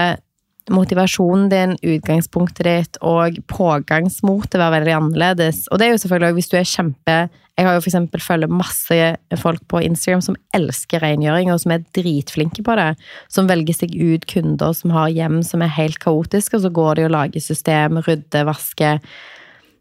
motivasjonen 0.70 1.48
din, 1.50 1.76
utgangspunktet 1.82 2.66
ditt 2.68 3.00
og 3.06 3.40
pågangsmotet 3.50 4.60
være 4.60 4.80
veldig 4.80 4.96
annerledes. 4.98 5.64
Og 5.70 5.80
det 5.80 5.88
er 5.88 5.96
jo 5.96 6.02
selvfølgelig 6.04 6.30
også 6.30 6.40
hvis 6.40 6.52
du 6.52 6.58
er 6.60 6.74
kjempe 6.74 7.18
Jeg 7.60 7.68
har 7.68 7.76
jo 7.76 7.82
eksempel 7.84 8.22
følger 8.24 8.52
masse 8.52 8.98
folk 9.42 9.66
på 9.68 9.82
Instagram 9.84 10.22
som 10.24 10.38
elsker 10.56 11.04
rengjøring, 11.04 11.52
og 11.52 11.60
som 11.60 11.74
er 11.76 11.84
dritflinke 11.98 12.64
på 12.64 12.78
det. 12.80 12.94
Som 13.28 13.50
velger 13.52 13.76
seg 13.76 13.98
ut 14.00 14.24
kunder 14.32 14.72
som 14.78 14.94
har 14.96 15.12
hjem 15.12 15.42
som 15.44 15.66
er 15.66 15.76
helt 15.76 16.00
kaotiske, 16.00 16.56
og 16.56 16.64
så 16.64 16.72
går 16.72 17.02
de 17.02 17.10
og 17.10 17.14
lager 17.18 17.44
system, 17.44 18.00
rydder, 18.08 18.48
vasker 18.48 19.04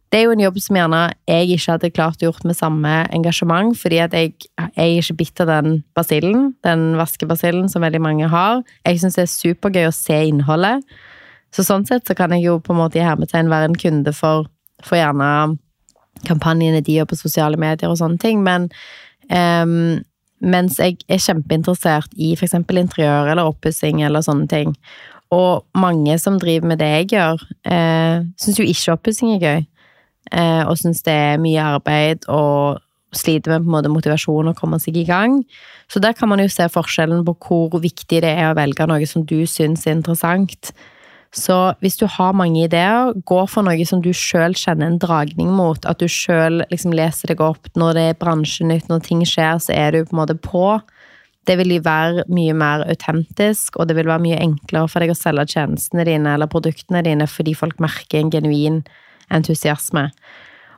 det 0.09 0.23
er 0.23 0.25
jo 0.25 0.33
en 0.33 0.41
jobb 0.41 0.57
som 0.64 0.77
gjerne 0.79 1.01
jeg 1.29 1.51
ikke 1.53 1.75
hadde 1.75 1.91
klart 1.93 2.23
gjort 2.25 2.45
med 2.49 2.57
samme 2.57 2.93
engasjement, 3.12 3.75
fordi 3.77 3.99
at 4.01 4.14
jeg, 4.17 4.33
jeg 4.57 4.73
er 4.81 5.03
ikke 5.03 5.19
bitt 5.21 5.43
av 5.45 5.51
den 5.51 5.83
basillen, 5.97 6.55
den 6.64 6.95
vaskebasillen 6.97 7.69
som 7.69 7.85
veldig 7.85 8.01
mange 8.01 8.31
har. 8.33 8.62
Jeg 8.88 9.03
syns 9.03 9.19
det 9.19 9.27
er 9.27 9.35
supergøy 9.35 9.88
å 9.91 9.93
se 9.93 10.17
innholdet. 10.31 10.87
Så 11.53 11.64
sånn 11.64 11.85
sett 11.88 12.09
så 12.09 12.17
kan 12.17 12.33
jeg 12.33 12.47
jo 12.47 12.57
på 12.61 12.73
en 12.73 12.81
måte 12.81 13.01
i 13.01 13.05
hermetegn 13.05 13.53
være 13.53 13.69
en 13.69 13.77
kunde 13.81 14.14
for, 14.17 14.49
for 14.85 14.97
gjerne 14.97 15.59
kampanjene 16.26 16.83
de 16.85 16.98
gjør 16.98 17.11
på 17.11 17.20
sosiale 17.20 17.61
medier 17.61 17.90
og 17.90 17.98
sånne 18.00 18.18
ting, 18.22 18.42
men 18.46 18.68
um, 19.31 19.98
mens 20.38 20.78
jeg 20.78 20.98
er 21.11 21.22
kjempeinteressert 21.22 22.12
i 22.16 22.33
f.eks. 22.37 22.54
interiør 22.54 23.33
eller 23.33 23.48
oppussing 23.50 24.02
eller 24.07 24.22
sånne 24.24 24.46
ting. 24.50 24.74
Og 25.35 25.64
mange 25.76 26.14
som 26.22 26.38
driver 26.40 26.70
med 26.70 26.81
det 26.81 26.88
jeg 26.88 27.09
gjør, 27.12 27.42
eh, 27.68 28.22
syns 28.40 28.61
jo 28.61 28.64
ikke 28.64 28.94
oppussing 28.94 29.35
er 29.35 29.42
gøy. 29.42 29.64
Eh, 30.33 30.62
og 30.68 30.78
syns 30.78 31.02
det 31.04 31.12
er 31.12 31.42
mye 31.42 31.64
arbeid 31.74 32.28
og 32.28 32.81
sliter 33.16 33.54
med 33.54 33.64
på 33.64 33.68
en 33.68 33.74
måte 33.74 33.92
motivasjon 33.92 34.50
å 34.50 34.57
komme 34.57 34.78
seg 34.81 34.96
i 35.00 35.07
gang. 35.09 35.42
Så 35.88 36.00
der 36.00 36.12
kan 36.16 36.28
man 36.28 36.40
jo 36.40 36.48
se 36.52 36.68
forskjellen 36.68 37.24
på 37.24 37.37
hvor 37.40 37.81
viktig 37.81 38.22
det 38.24 38.31
er 38.31 38.50
å 38.50 38.57
velge 38.57 38.87
noe 38.88 39.07
som 39.09 39.24
du 39.24 39.42
syns 39.48 39.87
er 39.87 39.96
interessant. 39.96 40.72
Så 41.37 41.55
hvis 41.85 41.99
du 42.01 42.07
har 42.09 42.37
mange 42.37 42.62
ideer, 42.64 43.12
gå 43.29 43.41
for 43.53 43.67
noe 43.67 43.85
som 43.87 44.01
du 44.05 44.14
sjøl 44.17 44.57
kjenner 44.57 44.88
en 44.88 45.01
dragning 45.03 45.51
mot. 45.53 45.85
At 45.85 46.01
du 46.01 46.09
sjøl 46.09 46.62
liksom 46.73 46.95
leser 46.97 47.33
deg 47.33 47.43
opp 47.45 47.69
når 47.77 47.99
det 47.99 48.05
er 48.09 48.21
bransjenytt, 48.23 48.88
når 48.88 49.05
ting 49.05 49.21
skjer, 49.29 49.61
så 49.61 49.75
er 49.77 49.93
du 49.93 50.07
på 50.07 50.17
en 50.17 50.23
måte 50.23 50.38
på. 50.41 50.79
Det 51.49 51.57
vil 51.61 51.77
være 51.85 52.25
mye 52.33 52.57
mer 52.57 52.85
autentisk, 52.88 53.77
og 53.77 53.88
det 53.88 53.97
vil 53.97 54.09
være 54.09 54.25
mye 54.25 54.41
enklere 54.41 54.88
for 54.88 55.05
deg 55.05 55.12
å 55.12 55.19
selge 55.19 55.47
tjenestene 55.53 56.05
dine 56.09 56.35
eller 56.37 56.51
produktene 56.51 57.05
dine 57.05 57.29
fordi 57.29 57.55
folk 57.57 57.81
merker 57.81 58.21
en 58.21 58.33
genuin 58.33 58.83
entusiasme. 59.33 60.09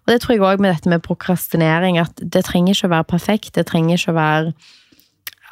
Og 0.06 0.12
det 0.12 0.20
tror 0.22 0.34
jeg 0.34 0.42
òg 0.46 0.62
med 0.62 0.74
dette 0.74 0.90
med 0.90 1.02
prokrastinering, 1.06 1.98
at 2.02 2.18
det 2.18 2.42
trenger 2.48 2.74
ikke 2.74 2.90
å 2.90 2.94
være 2.96 3.10
perfekt. 3.12 3.54
Det 3.54 3.66
trenger 3.70 3.98
ikke 3.98 4.14
å 4.14 4.18
være 4.18 4.52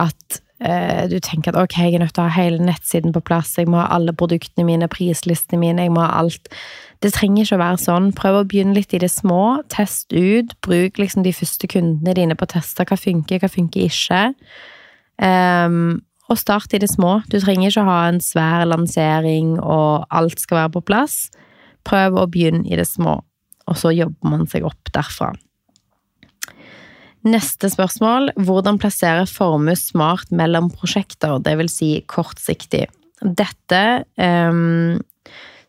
at 0.02 0.40
du 0.58 1.20
tenker 1.22 1.52
at 1.54 1.58
ok, 1.60 1.76
jeg 1.78 1.94
er 1.94 2.02
nødt 2.02 2.16
til 2.16 2.24
å 2.24 2.26
ha 2.26 2.34
hele 2.34 2.58
nettsiden 2.58 3.12
på 3.14 3.22
plass, 3.22 3.52
jeg 3.60 3.68
må 3.70 3.78
ha 3.78 3.84
alle 3.94 4.10
produktene 4.10 4.66
mine, 4.66 4.88
prislistene 4.90 5.60
mine, 5.62 5.84
jeg 5.86 5.92
må 5.94 6.02
ha 6.02 6.18
alt. 6.18 6.50
Det 6.98 7.12
trenger 7.14 7.44
ikke 7.44 7.58
å 7.58 7.62
være 7.62 7.78
sånn. 7.78 8.10
Prøv 8.18 8.40
å 8.40 8.46
begynne 8.48 8.74
litt 8.74 8.94
i 8.96 8.98
det 8.98 9.10
små. 9.12 9.62
Test 9.70 10.10
ut. 10.10 10.56
Bruk 10.66 10.98
liksom 10.98 11.22
de 11.22 11.34
første 11.36 11.70
kundene 11.70 12.16
dine 12.18 12.34
på 12.34 12.48
å 12.48 12.52
teste 12.56 12.86
hva 12.88 12.98
funker, 12.98 13.38
hva 13.38 13.50
funker 13.52 13.86
ikke. 13.86 14.22
Um, 15.22 16.00
og 16.28 16.40
start 16.40 16.74
i 16.74 16.82
det 16.82 16.90
små. 16.90 17.20
Du 17.30 17.38
trenger 17.40 17.70
ikke 17.70 17.84
å 17.86 17.88
ha 17.88 18.00
en 18.10 18.20
svær 18.22 18.66
lansering 18.68 19.56
og 19.62 20.08
alt 20.10 20.42
skal 20.42 20.64
være 20.64 20.74
på 20.76 20.86
plass. 20.90 21.20
Prøv 21.88 22.18
å 22.18 22.26
begynne 22.28 22.66
i 22.68 22.76
det 22.76 22.88
små, 22.88 23.20
og 23.68 23.78
så 23.78 23.94
jobber 23.94 24.34
man 24.34 24.48
seg 24.50 24.66
opp 24.68 24.90
derfra. 24.92 25.30
Neste 27.26 27.70
spørsmål 27.72 28.30
hvordan 28.46 28.78
plassere 28.78 29.26
formue 29.26 29.74
smart 29.78 30.30
mellom 30.30 30.70
prosjekter, 30.70 31.40
dvs. 31.42 31.74
Si 31.74 31.90
kortsiktig. 32.06 32.86
Dette 33.18 33.82
um, 34.14 35.00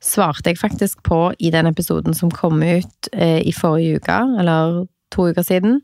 svarte 0.04 0.52
jeg 0.52 0.62
faktisk 0.62 1.02
på 1.08 1.32
i 1.40 1.50
den 1.54 1.70
episoden 1.72 2.14
som 2.14 2.32
kom 2.32 2.62
ut 2.62 3.12
uh, 3.16 3.40
i 3.42 3.54
forrige 3.56 3.98
uke, 3.98 4.20
eller 4.42 4.84
to 5.14 5.30
uker 5.32 5.48
siden. 5.48 5.80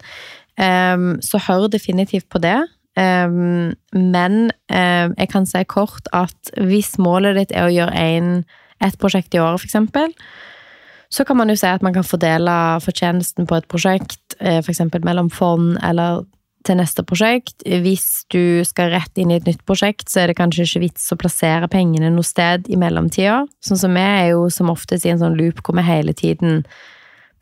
Um, 0.62 1.16
så 1.26 1.42
hør 1.48 1.68
definitivt 1.74 2.30
på 2.30 2.44
det. 2.44 2.60
Um, 2.96 3.74
men 3.92 4.52
jeg 4.72 5.28
kan 5.28 5.44
si 5.50 5.60
kort 5.68 6.08
at 6.16 6.54
hvis 6.64 6.94
målet 7.02 7.36
ditt 7.36 7.52
er 7.52 7.68
å 7.68 7.74
gjøre 7.74 8.06
en 8.06 8.30
et 8.84 8.98
prosjekt 9.00 9.36
i 9.36 9.42
året, 9.42 9.64
f.eks., 9.64 10.14
så 11.10 11.26
kan 11.26 11.38
man 11.38 11.52
jo 11.52 11.58
si 11.60 11.68
at 11.70 11.84
man 11.86 11.96
kan 11.96 12.06
fordele 12.06 12.54
fortjenesten 12.84 13.48
på 13.50 13.60
et 13.60 13.68
prosjekt, 13.72 14.38
eh, 14.40 14.62
f.eks. 14.62 14.82
mellom 15.04 15.30
fond 15.34 15.78
eller 15.84 16.24
til 16.66 16.80
neste 16.80 17.04
prosjekt. 17.06 17.62
Hvis 17.66 18.26
du 18.34 18.64
skal 18.68 18.92
rett 18.96 19.22
inn 19.22 19.32
i 19.32 19.38
et 19.38 19.48
nytt 19.48 19.62
prosjekt, 19.70 20.10
så 20.10 20.24
er 20.24 20.32
det 20.32 20.40
kanskje 20.40 20.66
ikke 20.66 20.84
vits 20.88 21.06
å 21.14 21.20
plassere 21.20 21.70
pengene 21.72 22.10
noe 22.14 22.26
sted 22.26 22.70
i 22.72 22.80
mellomtida. 22.80 23.44
Sånn 23.66 23.82
som 23.82 23.96
vi 23.96 24.02
er 24.02 24.32
jo 24.34 24.48
som 24.54 24.74
oftest 24.74 25.06
i 25.06 25.14
en 25.14 25.22
sånn 25.22 25.38
loop 25.38 25.62
hvor 25.62 25.78
vi 25.78 25.86
hele 25.86 26.16
tiden 26.18 26.64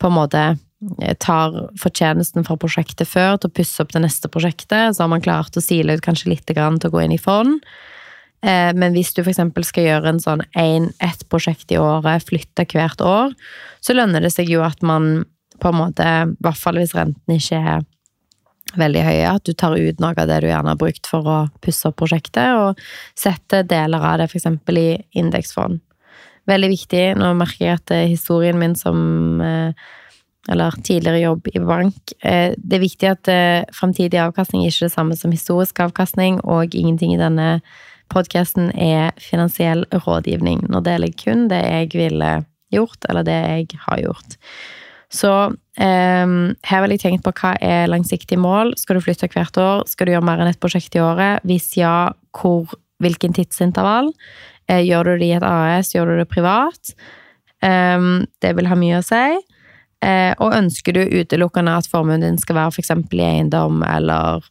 på 0.02 0.10
en 0.10 0.16
måte 0.18 0.44
eh, 1.00 1.16
tar 1.22 1.56
fortjenesten 1.80 2.46
fra 2.46 2.58
prosjektet 2.60 3.08
før 3.08 3.38
til 3.38 3.50
å 3.50 3.56
pusse 3.56 3.80
opp 3.82 3.94
det 3.96 4.04
neste 4.04 4.30
prosjektet. 4.32 4.94
Så 4.94 5.04
har 5.04 5.12
man 5.12 5.24
klart 5.24 5.56
å 5.56 5.64
sile 5.64 5.96
ut 5.96 6.04
kanskje 6.04 6.34
litt 6.34 6.46
til 6.48 6.60
å 6.60 6.94
gå 6.94 7.04
inn 7.04 7.16
i 7.16 7.20
fond. 7.20 7.62
Eh, 8.44 8.70
men 8.76 8.92
hvis 8.92 9.14
du 9.16 9.22
f.eks. 9.22 9.40
skal 9.68 9.88
gjøre 9.88 10.12
en 10.12 10.20
sånn 10.20 10.44
en, 10.60 10.90
ett 11.02 11.24
prosjekt 11.32 11.72
i 11.72 11.80
året, 11.80 12.26
flytte 12.28 12.66
hvert 12.68 13.00
år, 13.00 13.32
så 13.80 13.96
lønner 13.96 14.24
det 14.24 14.34
seg 14.34 14.52
jo 14.52 14.64
at 14.66 14.84
man 14.84 15.24
på 15.62 15.70
en 15.70 15.78
måte, 15.78 16.04
i 16.04 16.44
hvert 16.44 16.60
fall 16.60 16.80
hvis 16.80 16.96
renten 16.96 17.36
ikke 17.38 17.60
er 17.62 17.84
veldig 18.74 19.04
høye, 19.06 19.30
at 19.30 19.46
du 19.46 19.54
tar 19.54 19.76
ut 19.78 20.00
noe 20.02 20.16
av 20.18 20.28
det 20.28 20.40
du 20.42 20.48
gjerne 20.50 20.72
har 20.74 20.80
brukt 20.80 21.08
for 21.08 21.30
å 21.30 21.38
pusse 21.64 21.88
opp 21.88 21.96
prosjektet, 22.02 22.58
og 22.58 22.80
setter 23.16 23.64
deler 23.70 24.02
av 24.02 24.20
det 24.20 24.28
f.eks. 24.28 24.50
i 24.76 24.88
indeksfond. 25.22 25.80
Veldig 26.50 26.68
viktig. 26.74 27.04
Nå 27.16 27.30
merker 27.38 27.64
jeg 27.64 27.78
at 27.78 27.92
historien 28.10 28.58
min 28.60 28.74
som 28.76 28.98
eller 30.52 30.74
tidligere 30.84 31.22
jobb 31.22 31.46
i 31.54 31.60
bank. 31.64 32.12
Det 32.20 32.76
er 32.76 32.82
viktig 32.82 33.08
at 33.08 33.30
fremtidig 33.72 34.18
avkastning 34.20 34.66
er 34.66 34.74
ikke 34.74 34.90
det 34.90 34.92
samme 34.92 35.16
som 35.16 35.32
historisk 35.32 35.80
avkastning, 35.80 36.42
og 36.44 36.76
ingenting 36.76 37.14
i 37.14 37.20
denne 37.22 37.62
podkasten 38.12 38.70
er 38.76 39.14
finansiell 39.20 39.84
rådgivning. 39.92 40.64
Nå 40.70 40.82
deler 40.86 41.10
jeg 41.10 41.20
kun 41.22 41.46
det 41.50 41.62
jeg 41.62 41.92
ville 41.94 42.30
gjort, 42.74 43.04
eller 43.08 43.26
det 43.26 43.38
jeg 43.38 43.82
har 43.86 44.02
gjort. 44.02 44.38
Så 45.14 45.30
eh, 45.78 46.34
her 46.68 46.82
vil 46.82 46.94
jeg 46.94 47.02
tenkt 47.04 47.26
på 47.26 47.34
hva 47.38 47.54
er 47.62 47.90
langsiktige 47.90 48.40
mål. 48.40 48.74
Skal 48.80 48.98
du 48.98 49.04
flytte 49.04 49.30
hvert 49.30 49.58
år? 49.60 49.84
Skal 49.90 50.08
du 50.08 50.14
gjøre 50.14 50.26
mer 50.26 50.42
enn 50.42 50.50
ett 50.50 50.62
prosjekt 50.62 50.96
i 50.98 51.02
året? 51.04 51.44
Hvis 51.46 51.70
ja, 51.78 52.12
hvor, 52.34 52.74
hvilken 53.02 53.36
tidsintervall? 53.36 54.10
Eh, 54.66 54.82
gjør 54.82 55.12
du 55.12 55.18
det 55.20 55.30
i 55.30 55.36
et 55.38 55.46
AS? 55.46 55.94
Gjør 55.94 56.12
du 56.12 56.22
det 56.22 56.30
privat? 56.32 56.94
Eh, 57.62 58.08
det 58.42 58.54
vil 58.58 58.70
ha 58.70 58.78
mye 58.78 59.02
å 59.02 59.06
si. 59.06 59.26
Eh, 60.04 60.32
og 60.42 60.56
ønsker 60.56 60.96
du 60.96 61.04
utelukkende 61.20 61.78
at 61.78 61.88
formuen 61.88 62.24
din 62.24 62.40
skal 62.40 62.58
være 62.58 62.74
f.eks. 62.74 62.92
i 63.14 63.22
eiendom, 63.24 63.80
eller 63.86 64.44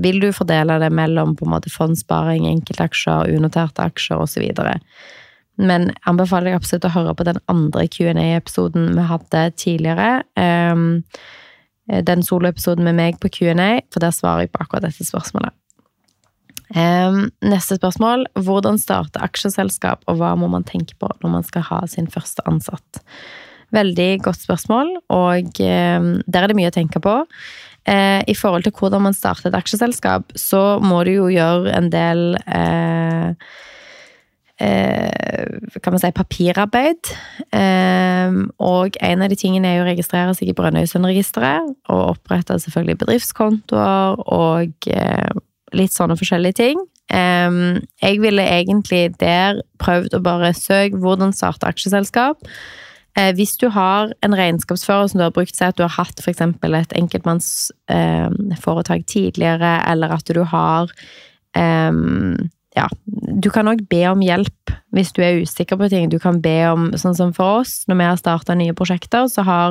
vil 0.00 0.20
du 0.22 0.30
fordele 0.32 0.78
det 0.80 0.88
mellom 0.94 1.34
på 1.36 1.44
en 1.46 1.52
måte 1.52 1.72
fondssparing, 1.72 2.46
enkeltaksjer, 2.48 3.32
unoterte 3.36 3.84
aksjer 3.84 4.22
osv.? 4.24 4.46
Men 5.56 5.90
anbefaler 6.08 6.52
jeg 6.52 6.60
absolutt 6.60 6.88
å 6.88 6.94
høre 6.94 7.14
på 7.16 7.26
den 7.28 7.40
andre 7.52 7.86
Q&A-episoden 7.88 8.90
vi 8.96 9.04
hadde 9.10 9.44
tidligere. 9.56 10.10
Um, 10.36 11.04
den 11.86 12.24
soloepisoden 12.26 12.84
med 12.84 12.98
meg 12.98 13.20
på 13.22 13.30
Q&A, 13.32 13.80
for 13.94 14.02
der 14.02 14.12
svarer 14.14 14.44
jeg 14.44 14.52
på 14.52 14.64
akkurat 14.64 14.88
dette 14.88 15.06
spørsmålet. 15.06 15.54
Um, 16.74 17.30
neste 17.46 17.78
spørsmål. 17.78 18.26
Hvordan 18.42 18.80
starte 18.82 19.22
aksjeselskap, 19.22 20.02
og 20.10 20.20
hva 20.20 20.34
må 20.38 20.50
man 20.52 20.66
tenke 20.66 20.98
på 20.98 21.08
når 21.22 21.36
man 21.38 21.46
skal 21.46 21.64
ha 21.70 21.82
sin 21.90 22.10
første 22.10 22.44
ansatt? 22.50 23.00
Veldig 23.74 24.10
godt 24.26 24.44
spørsmål, 24.44 24.92
og 25.14 25.62
um, 25.62 26.10
der 26.26 26.42
er 26.42 26.50
det 26.50 26.58
mye 26.58 26.70
å 26.70 26.76
tenke 26.76 27.02
på. 27.02 27.16
Uh, 27.86 28.22
I 28.26 28.34
forhold 28.34 28.66
til 28.66 28.74
hvordan 28.74 29.04
man 29.06 29.14
starter 29.14 29.50
et 29.50 29.58
aksjeselskap, 29.58 30.34
så 30.34 30.78
må 30.82 31.04
du 31.06 31.12
jo 31.14 31.30
gjøre 31.30 31.70
en 31.76 31.90
del 31.92 32.34
eh, 32.50 33.34
eh, 34.60 35.80
kan 35.82 35.92
man 35.92 36.00
si, 36.00 36.10
papirarbeid. 36.14 37.12
Eh, 37.52 38.38
og 38.58 38.98
en 39.00 39.22
av 39.24 39.32
de 39.32 39.38
tingene 39.38 39.70
er 39.70 39.78
jo 39.78 39.84
å 39.86 39.90
registrere 39.90 40.34
seg 40.36 40.50
i 40.50 40.56
Brønnøysundregisteret. 40.56 41.74
Og 41.92 42.02
opprette 42.16 42.58
selvfølgelig 42.62 43.00
bedriftskontoer 43.04 44.22
og 44.24 44.90
eh, 44.92 45.42
litt 45.76 45.94
sånne 45.96 46.18
forskjellige 46.18 46.60
ting. 46.62 46.82
Eh, 47.12 47.60
jeg 48.02 48.22
ville 48.24 48.48
egentlig 48.58 49.04
der 49.20 49.62
prøvd 49.82 50.18
å 50.18 50.24
bare 50.24 50.54
søke 50.56 51.00
hvordan 51.02 51.36
starte 51.36 51.68
aksjeselskap. 51.68 52.40
Eh, 53.16 53.32
hvis 53.36 53.56
du 53.60 53.68
har 53.72 54.12
en 54.26 54.36
regnskapsfører 54.36 55.06
som 55.08 55.18
du 55.20 55.24
har 55.24 55.36
brukt, 55.36 55.56
seg 55.56 55.68
at 55.72 55.78
du 55.78 55.84
har 55.86 55.96
hatt 55.96 56.18
f.eks. 56.20 56.40
et 56.42 56.96
enkeltmannsforetak 57.00 59.00
eh, 59.00 59.08
tidligere, 59.08 59.72
eller 59.88 60.08
at 60.18 60.26
du 60.28 60.42
har 60.44 60.82
um, 61.56 62.36
ja, 62.76 62.86
du 63.08 63.48
kan 63.52 63.68
òg 63.70 63.88
be 63.88 64.02
om 64.10 64.20
hjelp 64.20 64.70
hvis 64.94 65.12
du 65.16 65.22
er 65.24 65.40
usikker 65.40 65.76
på 65.80 65.88
ting. 65.92 66.10
Du 66.12 66.18
kan 66.20 66.42
be 66.44 66.58
om, 66.68 66.90
sånn 66.98 67.16
som 67.16 67.32
for 67.36 67.48
oss, 67.62 67.72
når 67.88 67.96
vi 67.96 68.08
har 68.10 68.18
starta 68.20 68.52
nye 68.56 68.76
prosjekter, 68.76 69.24
så 69.32 69.40
har 69.48 69.68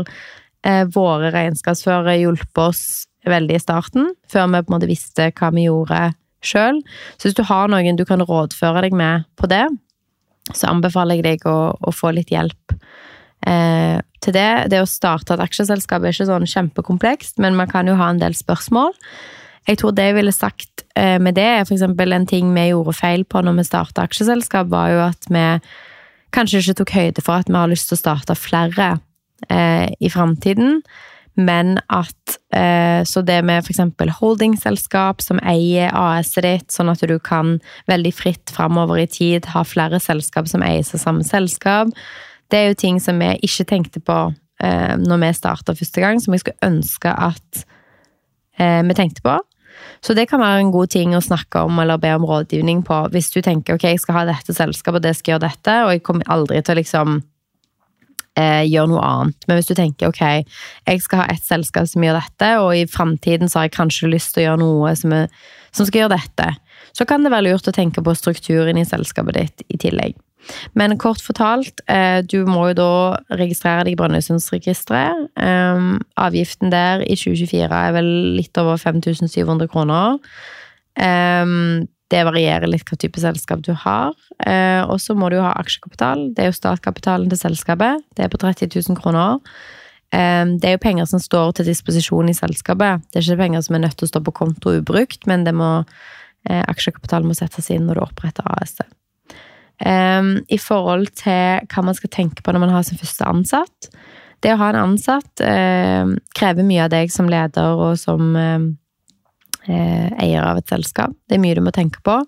eh, 0.65 0.86
våre 0.89 1.29
regnskapsførere 1.36 2.17
hjulpet 2.23 2.63
oss 2.65 2.84
veldig 3.29 3.58
i 3.58 3.62
starten, 3.62 4.13
før 4.29 4.49
vi 4.49 4.62
på 4.62 4.69
en 4.69 4.75
måte 4.77 4.89
visste 4.89 5.29
hva 5.38 5.51
vi 5.53 5.67
gjorde 5.67 6.01
sjøl. 6.45 6.81
Så 7.17 7.23
hvis 7.27 7.38
du 7.38 7.45
har 7.45 7.69
noen 7.69 7.97
du 7.97 8.05
kan 8.10 8.21
rådføre 8.21 8.86
deg 8.86 8.93
med 8.97 9.25
på 9.38 9.49
det, 9.49 9.65
så 10.53 10.69
anbefaler 10.69 11.19
jeg 11.19 11.25
deg 11.25 11.39
å, 11.49 11.73
å 11.73 11.93
få 11.93 12.12
litt 12.13 12.34
hjelp. 12.34 12.75
Eh, 13.45 14.00
til 14.26 14.36
det. 14.36 14.52
Det 14.74 14.82
å 14.82 14.89
starte 14.89 15.36
et 15.36 15.43
aksjeselskap 15.43 16.04
er 16.04 16.15
ikke 16.15 16.28
sånn 16.30 16.50
kjempekomplekst, 16.50 17.39
men 17.43 17.58
man 17.58 17.69
kan 17.71 17.88
jo 17.89 17.98
ha 18.00 18.10
en 18.12 18.21
del 18.21 18.36
spørsmål. 18.38 18.95
Jeg 19.69 19.82
tror 19.82 19.95
det 19.98 20.10
jeg 20.10 20.17
ville 20.19 20.34
sagt 20.34 20.86
eh, 20.98 21.17
med 21.21 21.38
det, 21.38 21.45
er 21.45 21.65
f.eks. 21.65 21.86
en 21.86 22.30
ting 22.30 22.54
vi 22.54 22.69
gjorde 22.69 22.95
feil 22.98 23.26
på 23.26 23.41
når 23.41 23.60
vi 23.60 23.67
starta 23.67 24.06
aksjeselskap, 24.06 24.69
var 24.74 24.93
jo 24.93 25.02
at 25.08 25.30
vi 25.30 25.45
kanskje 26.36 26.62
ikke 26.62 26.80
tok 26.82 26.95
høyde 26.95 27.26
for 27.26 27.41
at 27.41 27.50
vi 27.50 27.58
har 27.58 27.71
lyst 27.71 27.89
til 27.89 27.98
å 27.98 28.04
starte 28.04 28.38
flere 28.38 28.95
eh, 29.50 29.89
i 30.00 30.12
framtiden. 30.12 30.82
Men 31.36 31.76
at 31.91 32.38
eh, 32.56 33.04
Så 33.04 33.21
det 33.21 33.41
med 33.43 33.65
f.eks. 33.65 33.82
holdingselskap 34.21 35.19
som 35.21 35.41
eier 35.43 35.91
AS-et 35.91 36.45
ditt, 36.45 36.69
sånn 36.71 36.93
at 36.93 37.04
du 37.04 37.17
kan 37.19 37.58
veldig 37.91 38.13
fritt 38.15 38.54
framover 38.54 39.02
i 39.04 39.10
tid 39.10 39.50
ha 39.52 39.65
flere 39.67 40.00
selskap 40.00 40.48
som 40.48 40.63
eies 40.63 40.93
av 40.95 41.04
samme 41.04 41.28
selskap, 41.28 41.91
det 42.51 42.60
er 42.60 42.71
jo 42.71 42.79
ting 42.79 42.99
som 43.01 43.19
vi 43.21 43.31
ikke 43.45 43.65
tenkte 43.69 44.01
på 44.03 44.19
eh, 44.63 44.93
når 45.01 45.21
vi 45.23 45.34
starta 45.38 45.75
første 45.77 46.03
gang, 46.03 46.21
som 46.21 46.36
jeg 46.36 46.43
skulle 46.43 46.69
ønske 46.69 47.12
at 47.12 47.65
eh, 48.60 48.81
vi 48.86 48.97
tenkte 48.97 49.25
på. 49.25 49.38
Så 50.05 50.13
det 50.13 50.27
kan 50.29 50.39
være 50.39 50.63
en 50.63 50.73
god 50.73 50.91
ting 50.93 51.15
å 51.15 51.23
snakke 51.23 51.65
om 51.65 51.79
eller 51.81 51.99
be 52.01 52.12
om 52.15 52.25
rådgivning 52.27 52.84
på. 52.88 52.99
Hvis 53.13 53.31
du 53.34 53.41
tenker 53.43 53.75
ok, 53.75 53.88
jeg 53.89 54.01
skal 54.03 54.19
ha 54.19 54.25
dette 54.29 54.55
selskapet, 54.55 55.03
det 55.03 55.15
skal 55.17 55.36
gjøre 55.36 55.47
dette, 55.47 55.77
og 55.86 55.95
jeg 55.95 56.03
kommer 56.05 56.29
aldri 56.31 56.62
til 56.62 56.75
å 56.75 56.79
liksom 56.79 57.15
eh, 58.39 58.63
gjøre 58.69 58.91
noe 58.93 59.05
annet. 59.10 59.47
Men 59.47 59.60
hvis 59.60 59.71
du 59.71 59.75
tenker 59.77 60.12
ok, 60.12 60.23
jeg 60.86 61.03
skal 61.03 61.23
ha 61.23 61.29
ett 61.34 61.45
selskap 61.45 61.89
som 61.91 62.05
gjør 62.05 62.19
dette, 62.19 62.51
og 62.62 62.71
i 62.77 62.86
framtiden 62.89 63.51
har 63.55 63.67
jeg 63.67 63.77
kanskje 63.77 64.12
lyst 64.13 64.36
til 64.36 64.45
å 64.45 64.47
gjøre 64.49 64.63
noe 64.63 64.93
som, 64.99 65.15
er, 65.15 65.49
som 65.75 65.88
skal 65.88 66.05
gjøre 66.05 66.19
dette, 66.19 66.51
så 66.95 67.08
kan 67.10 67.25
det 67.25 67.34
være 67.34 67.49
lurt 67.49 67.67
å 67.67 67.75
tenke 67.75 68.03
på 68.05 68.15
strukturen 68.15 68.79
i 68.79 68.88
selskapet 68.88 69.41
ditt 69.41 69.67
i 69.67 69.81
tillegg. 69.81 70.15
Men 70.77 70.97
kort 71.01 71.21
fortalt, 71.23 71.81
eh, 71.88 72.21
du 72.21 72.45
må 72.47 72.69
jo 72.69 72.77
da 72.79 72.91
registrere 73.39 73.86
deg 73.86 73.95
i 73.95 73.99
Brønnøysundsregisteret. 73.99 75.29
Eh, 75.38 75.86
avgiften 76.21 76.71
der 76.73 77.03
i 77.05 77.15
2024 77.17 77.71
er 77.71 77.95
vel 77.95 78.12
litt 78.39 78.58
over 78.62 78.77
5700 78.77 79.69
kroner. 79.71 80.19
Eh, 80.95 81.45
det 82.13 82.21
varierer 82.27 82.69
litt 82.69 82.86
hva 82.86 82.97
type 83.01 83.19
selskap 83.19 83.63
du 83.65 83.73
har. 83.73 84.13
Og 84.86 84.99
så 85.01 85.15
må 85.17 85.31
du 85.31 85.39
ha 85.41 85.55
aksjekapital. 85.58 86.36
Det 86.36 86.43
er 86.43 86.51
jo 86.51 86.60
startkapitalen 86.60 87.31
til 87.31 87.39
selskapet. 87.39 88.03
Det 88.13 88.23
er 88.23 88.29
på 88.29 88.38
30 88.38 88.69
000 88.69 88.95
kroner. 88.95 89.39
Det 90.12 90.69
er 90.69 90.75
jo 90.75 90.84
penger 90.86 91.10
som 91.10 91.19
står 91.19 91.55
til 91.58 91.65
disposisjon 91.65 92.29
i 92.29 92.38
selskapet. 92.38 93.01
Det 93.10 93.17
er 93.17 93.25
ikke 93.25 93.41
penger 93.41 93.65
som 93.65 93.75
er 93.75 93.88
nødt 93.88 93.97
til 93.97 94.05
å 94.05 94.12
stå 94.13 94.21
på 94.21 94.36
konto 94.38 94.75
ubrukt, 94.77 95.25
men 95.25 95.47
det 95.49 95.55
må, 95.58 95.81
aksjekapitalen 96.45 97.25
må 97.25 97.34
settes 97.34 97.71
inn 97.73 97.89
når 97.89 97.97
du 97.97 98.05
oppretter 98.05 98.53
AS-et. 98.53 98.93
Um, 99.83 100.38
I 100.47 100.57
forhold 100.61 101.09
til 101.19 101.65
hva 101.67 101.83
man 101.83 101.97
skal 101.97 102.13
tenke 102.13 102.43
på 102.43 102.53
når 102.55 102.63
man 102.63 102.71
har 102.71 102.85
sin 102.88 102.99
første 102.99 103.27
ansatt. 103.27 103.89
Det 104.43 104.53
å 104.53 104.59
ha 104.61 104.69
en 104.71 104.81
ansatt 104.83 105.43
uh, 105.43 106.13
krever 106.38 106.67
mye 106.67 106.85
av 106.85 106.93
deg 106.93 107.11
som 107.11 107.27
leder 107.31 107.81
og 107.88 107.97
som 107.99 108.35
uh, 108.38 108.69
eier 109.67 110.45
av 110.45 110.61
et 110.61 110.71
selskap. 110.71 111.15
Det 111.27 111.35
er 111.35 111.43
mye 111.43 111.57
du 111.57 111.63
må 111.65 111.73
tenke 111.75 112.03
på. 112.05 112.21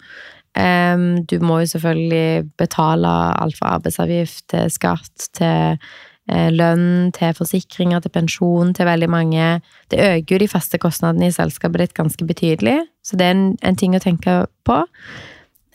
Um, 0.57 1.23
du 1.29 1.38
må 1.43 1.62
jo 1.62 1.71
selvfølgelig 1.75 2.49
betale 2.57 3.13
alt 3.38 3.60
fra 3.60 3.75
arbeidsavgift 3.77 4.47
til 4.51 4.71
skatt 4.73 5.27
til 5.38 5.77
uh, 5.77 6.49
lønn, 6.51 7.13
til 7.15 7.36
forsikringer, 7.38 8.01
til 8.03 8.15
pensjon, 8.15 8.73
til 8.73 8.89
veldig 8.89 9.10
mange 9.13 9.49
Det 9.91 10.01
øker 10.01 10.36
jo 10.36 10.41
de 10.41 10.49
faste 10.51 10.79
kostnadene 10.81 11.29
i 11.29 11.36
selskapet 11.36 11.86
ditt 11.86 11.95
ganske 11.95 12.25
betydelig, 12.27 12.79
så 13.05 13.15
det 13.15 13.27
er 13.27 13.36
en, 13.38 13.49
en 13.62 13.79
ting 13.79 13.95
å 13.95 14.03
tenke 14.03 14.41
på. 14.67 14.81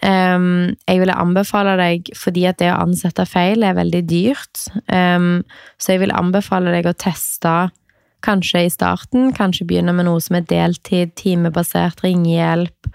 Um, 0.03 0.73
jeg 0.89 0.99
ville 0.99 1.15
anbefale 1.15 1.77
deg, 1.79 2.09
fordi 2.19 2.43
at 2.51 2.59
det 2.59 2.73
å 2.73 2.81
ansette 2.83 3.23
feil 3.31 3.63
er 3.63 3.77
veldig 3.79 4.01
dyrt, 4.11 4.65
um, 4.91 5.45
så 5.79 5.95
jeg 5.95 6.03
vil 6.03 6.15
anbefale 6.19 6.73
deg 6.75 6.89
å 6.91 6.97
teste 6.99 7.53
kanskje 8.27 8.65
i 8.67 8.71
starten, 8.71 9.31
kanskje 9.35 9.67
begynne 9.69 9.95
med 9.95 10.09
noe 10.09 10.23
som 10.23 10.39
er 10.39 10.47
deltid, 10.51 11.15
timebasert, 11.19 12.03
ringehjelp, 12.03 12.91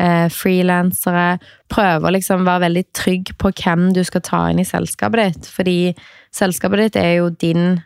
uh, 0.00 0.28
frilansere. 0.32 1.38
Prøve 1.72 2.08
å 2.08 2.12
liksom 2.12 2.44
være 2.48 2.66
veldig 2.66 2.84
trygg 2.96 3.32
på 3.40 3.52
hvem 3.62 3.90
du 3.96 4.02
skal 4.04 4.24
ta 4.28 4.42
inn 4.50 4.60
i 4.60 4.68
selskapet 4.68 5.22
ditt, 5.22 5.48
fordi 5.52 5.78
selskapet 6.36 6.84
ditt 6.84 7.00
er 7.00 7.14
jo 7.22 7.30
din, 7.40 7.80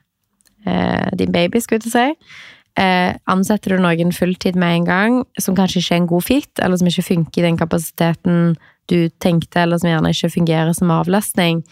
uh, 0.66 1.08
din 1.14 1.34
baby, 1.34 1.62
skulle 1.62 1.87
jeg 1.87 1.94
si. 1.94 2.34
Eh, 2.74 3.14
ansetter 3.30 3.76
du 3.76 3.82
noen 3.82 4.10
fulltid 4.14 4.56
med 4.58 4.80
en 4.80 4.87
gang, 4.88 5.18
som 5.38 5.54
kanskje 5.54 5.78
ikke 5.80 5.94
er 5.94 6.00
en 6.02 6.10
god 6.10 6.24
fit, 6.26 6.62
eller 6.62 6.80
som 6.80 6.90
ikke 6.90 7.06
funker 7.06 7.42
i 7.42 7.46
den 7.46 7.58
kapasiteten 7.60 8.56
du 8.90 9.08
tenkte, 9.22 9.62
eller 9.62 9.78
som 9.78 9.92
gjerne 9.92 10.10
ikke 10.12 10.32
fungerer 10.34 10.74
som 10.76 10.92
avlastning, 10.92 11.62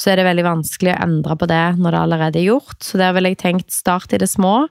så 0.00 0.12
er 0.12 0.20
det 0.20 0.28
veldig 0.28 0.46
vanskelig 0.46 0.94
å 0.94 1.00
endre 1.04 1.36
på 1.38 1.48
det 1.50 1.64
når 1.78 1.94
det 1.94 2.02
allerede 2.06 2.40
er 2.40 2.48
gjort. 2.52 2.78
Så 2.82 3.00
der 3.00 3.14
ville 3.16 3.34
jeg 3.34 3.42
tenkt 3.42 3.74
start 3.74 4.14
i 4.14 4.20
det 4.22 4.30
små. 4.30 4.68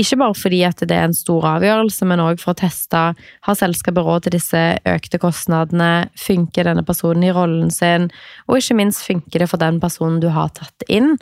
Ikke 0.00 0.18
bare 0.18 0.34
fordi 0.34 0.60
at 0.66 0.80
det 0.82 0.94
er 0.94 1.08
en 1.08 1.16
stor 1.16 1.44
avgjørelse, 1.54 2.06
men 2.10 2.22
òg 2.22 2.40
for 2.42 2.52
å 2.52 2.58
teste 2.58 3.02
har 3.14 3.58
selskapet 3.58 4.04
råd 4.04 4.26
til 4.26 4.36
disse 4.36 4.62
økte 4.90 5.20
kostnadene, 5.22 6.08
funker 6.18 6.66
denne 6.66 6.82
personen 6.86 7.26
i 7.28 7.34
rollen 7.34 7.70
sin, 7.74 8.08
og 8.48 8.58
ikke 8.58 8.78
minst 8.80 9.04
funker 9.06 9.44
det 9.44 9.50
for 9.50 9.62
den 9.62 9.78
personen 9.82 10.18
du 10.22 10.32
har 10.34 10.50
tatt 10.56 10.86
inn. 10.88 11.14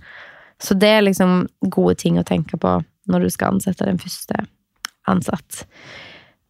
Så 0.63 0.75
det 0.79 0.89
er 0.89 1.05
liksom 1.05 1.45
gode 1.69 1.99
ting 2.01 2.21
å 2.21 2.27
tenke 2.27 2.57
på 2.61 2.79
når 3.11 3.27
du 3.27 3.35
skal 3.35 3.57
ansette 3.57 3.89
den 3.89 4.01
første 4.03 4.47
ansatt. 5.11 5.65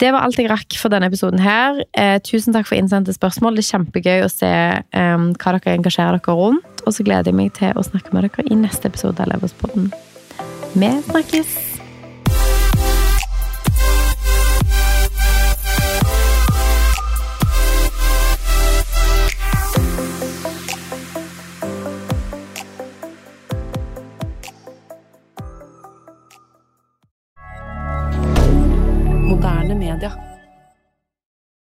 Det 0.03 0.11
var 0.11 0.25
alt 0.27 0.39
jeg 0.41 0.51
rakk 0.51 0.75
for 0.81 0.91
denne 0.91 1.07
episoden 1.07 1.41
her. 1.43 1.79
Eh, 1.95 2.17
tusen 2.27 2.57
takk 2.57 2.67
for 2.67 2.79
innsendte 2.79 3.15
spørsmål. 3.15 3.55
Det 3.55 3.63
er 3.63 3.71
kjempegøy 3.71 4.25
å 4.25 4.31
se 4.33 4.51
eh, 4.51 5.27
hva 5.37 5.55
dere 5.59 5.77
engasjerer 5.77 6.19
dere 6.19 6.39
rundt. 6.39 6.83
Og 6.83 6.97
så 6.97 7.07
gleder 7.07 7.31
jeg 7.31 7.39
meg 7.39 7.53
til 7.59 7.77
å 7.79 7.87
snakke 7.87 8.15
med 8.17 8.27
dere 8.27 8.49
i 8.51 8.59
neste 8.59 8.91
episode 8.91 9.23
av 9.23 9.31
Leverspodden. 9.31 9.93
Vi 10.75 10.97
snakkes! 11.07 11.72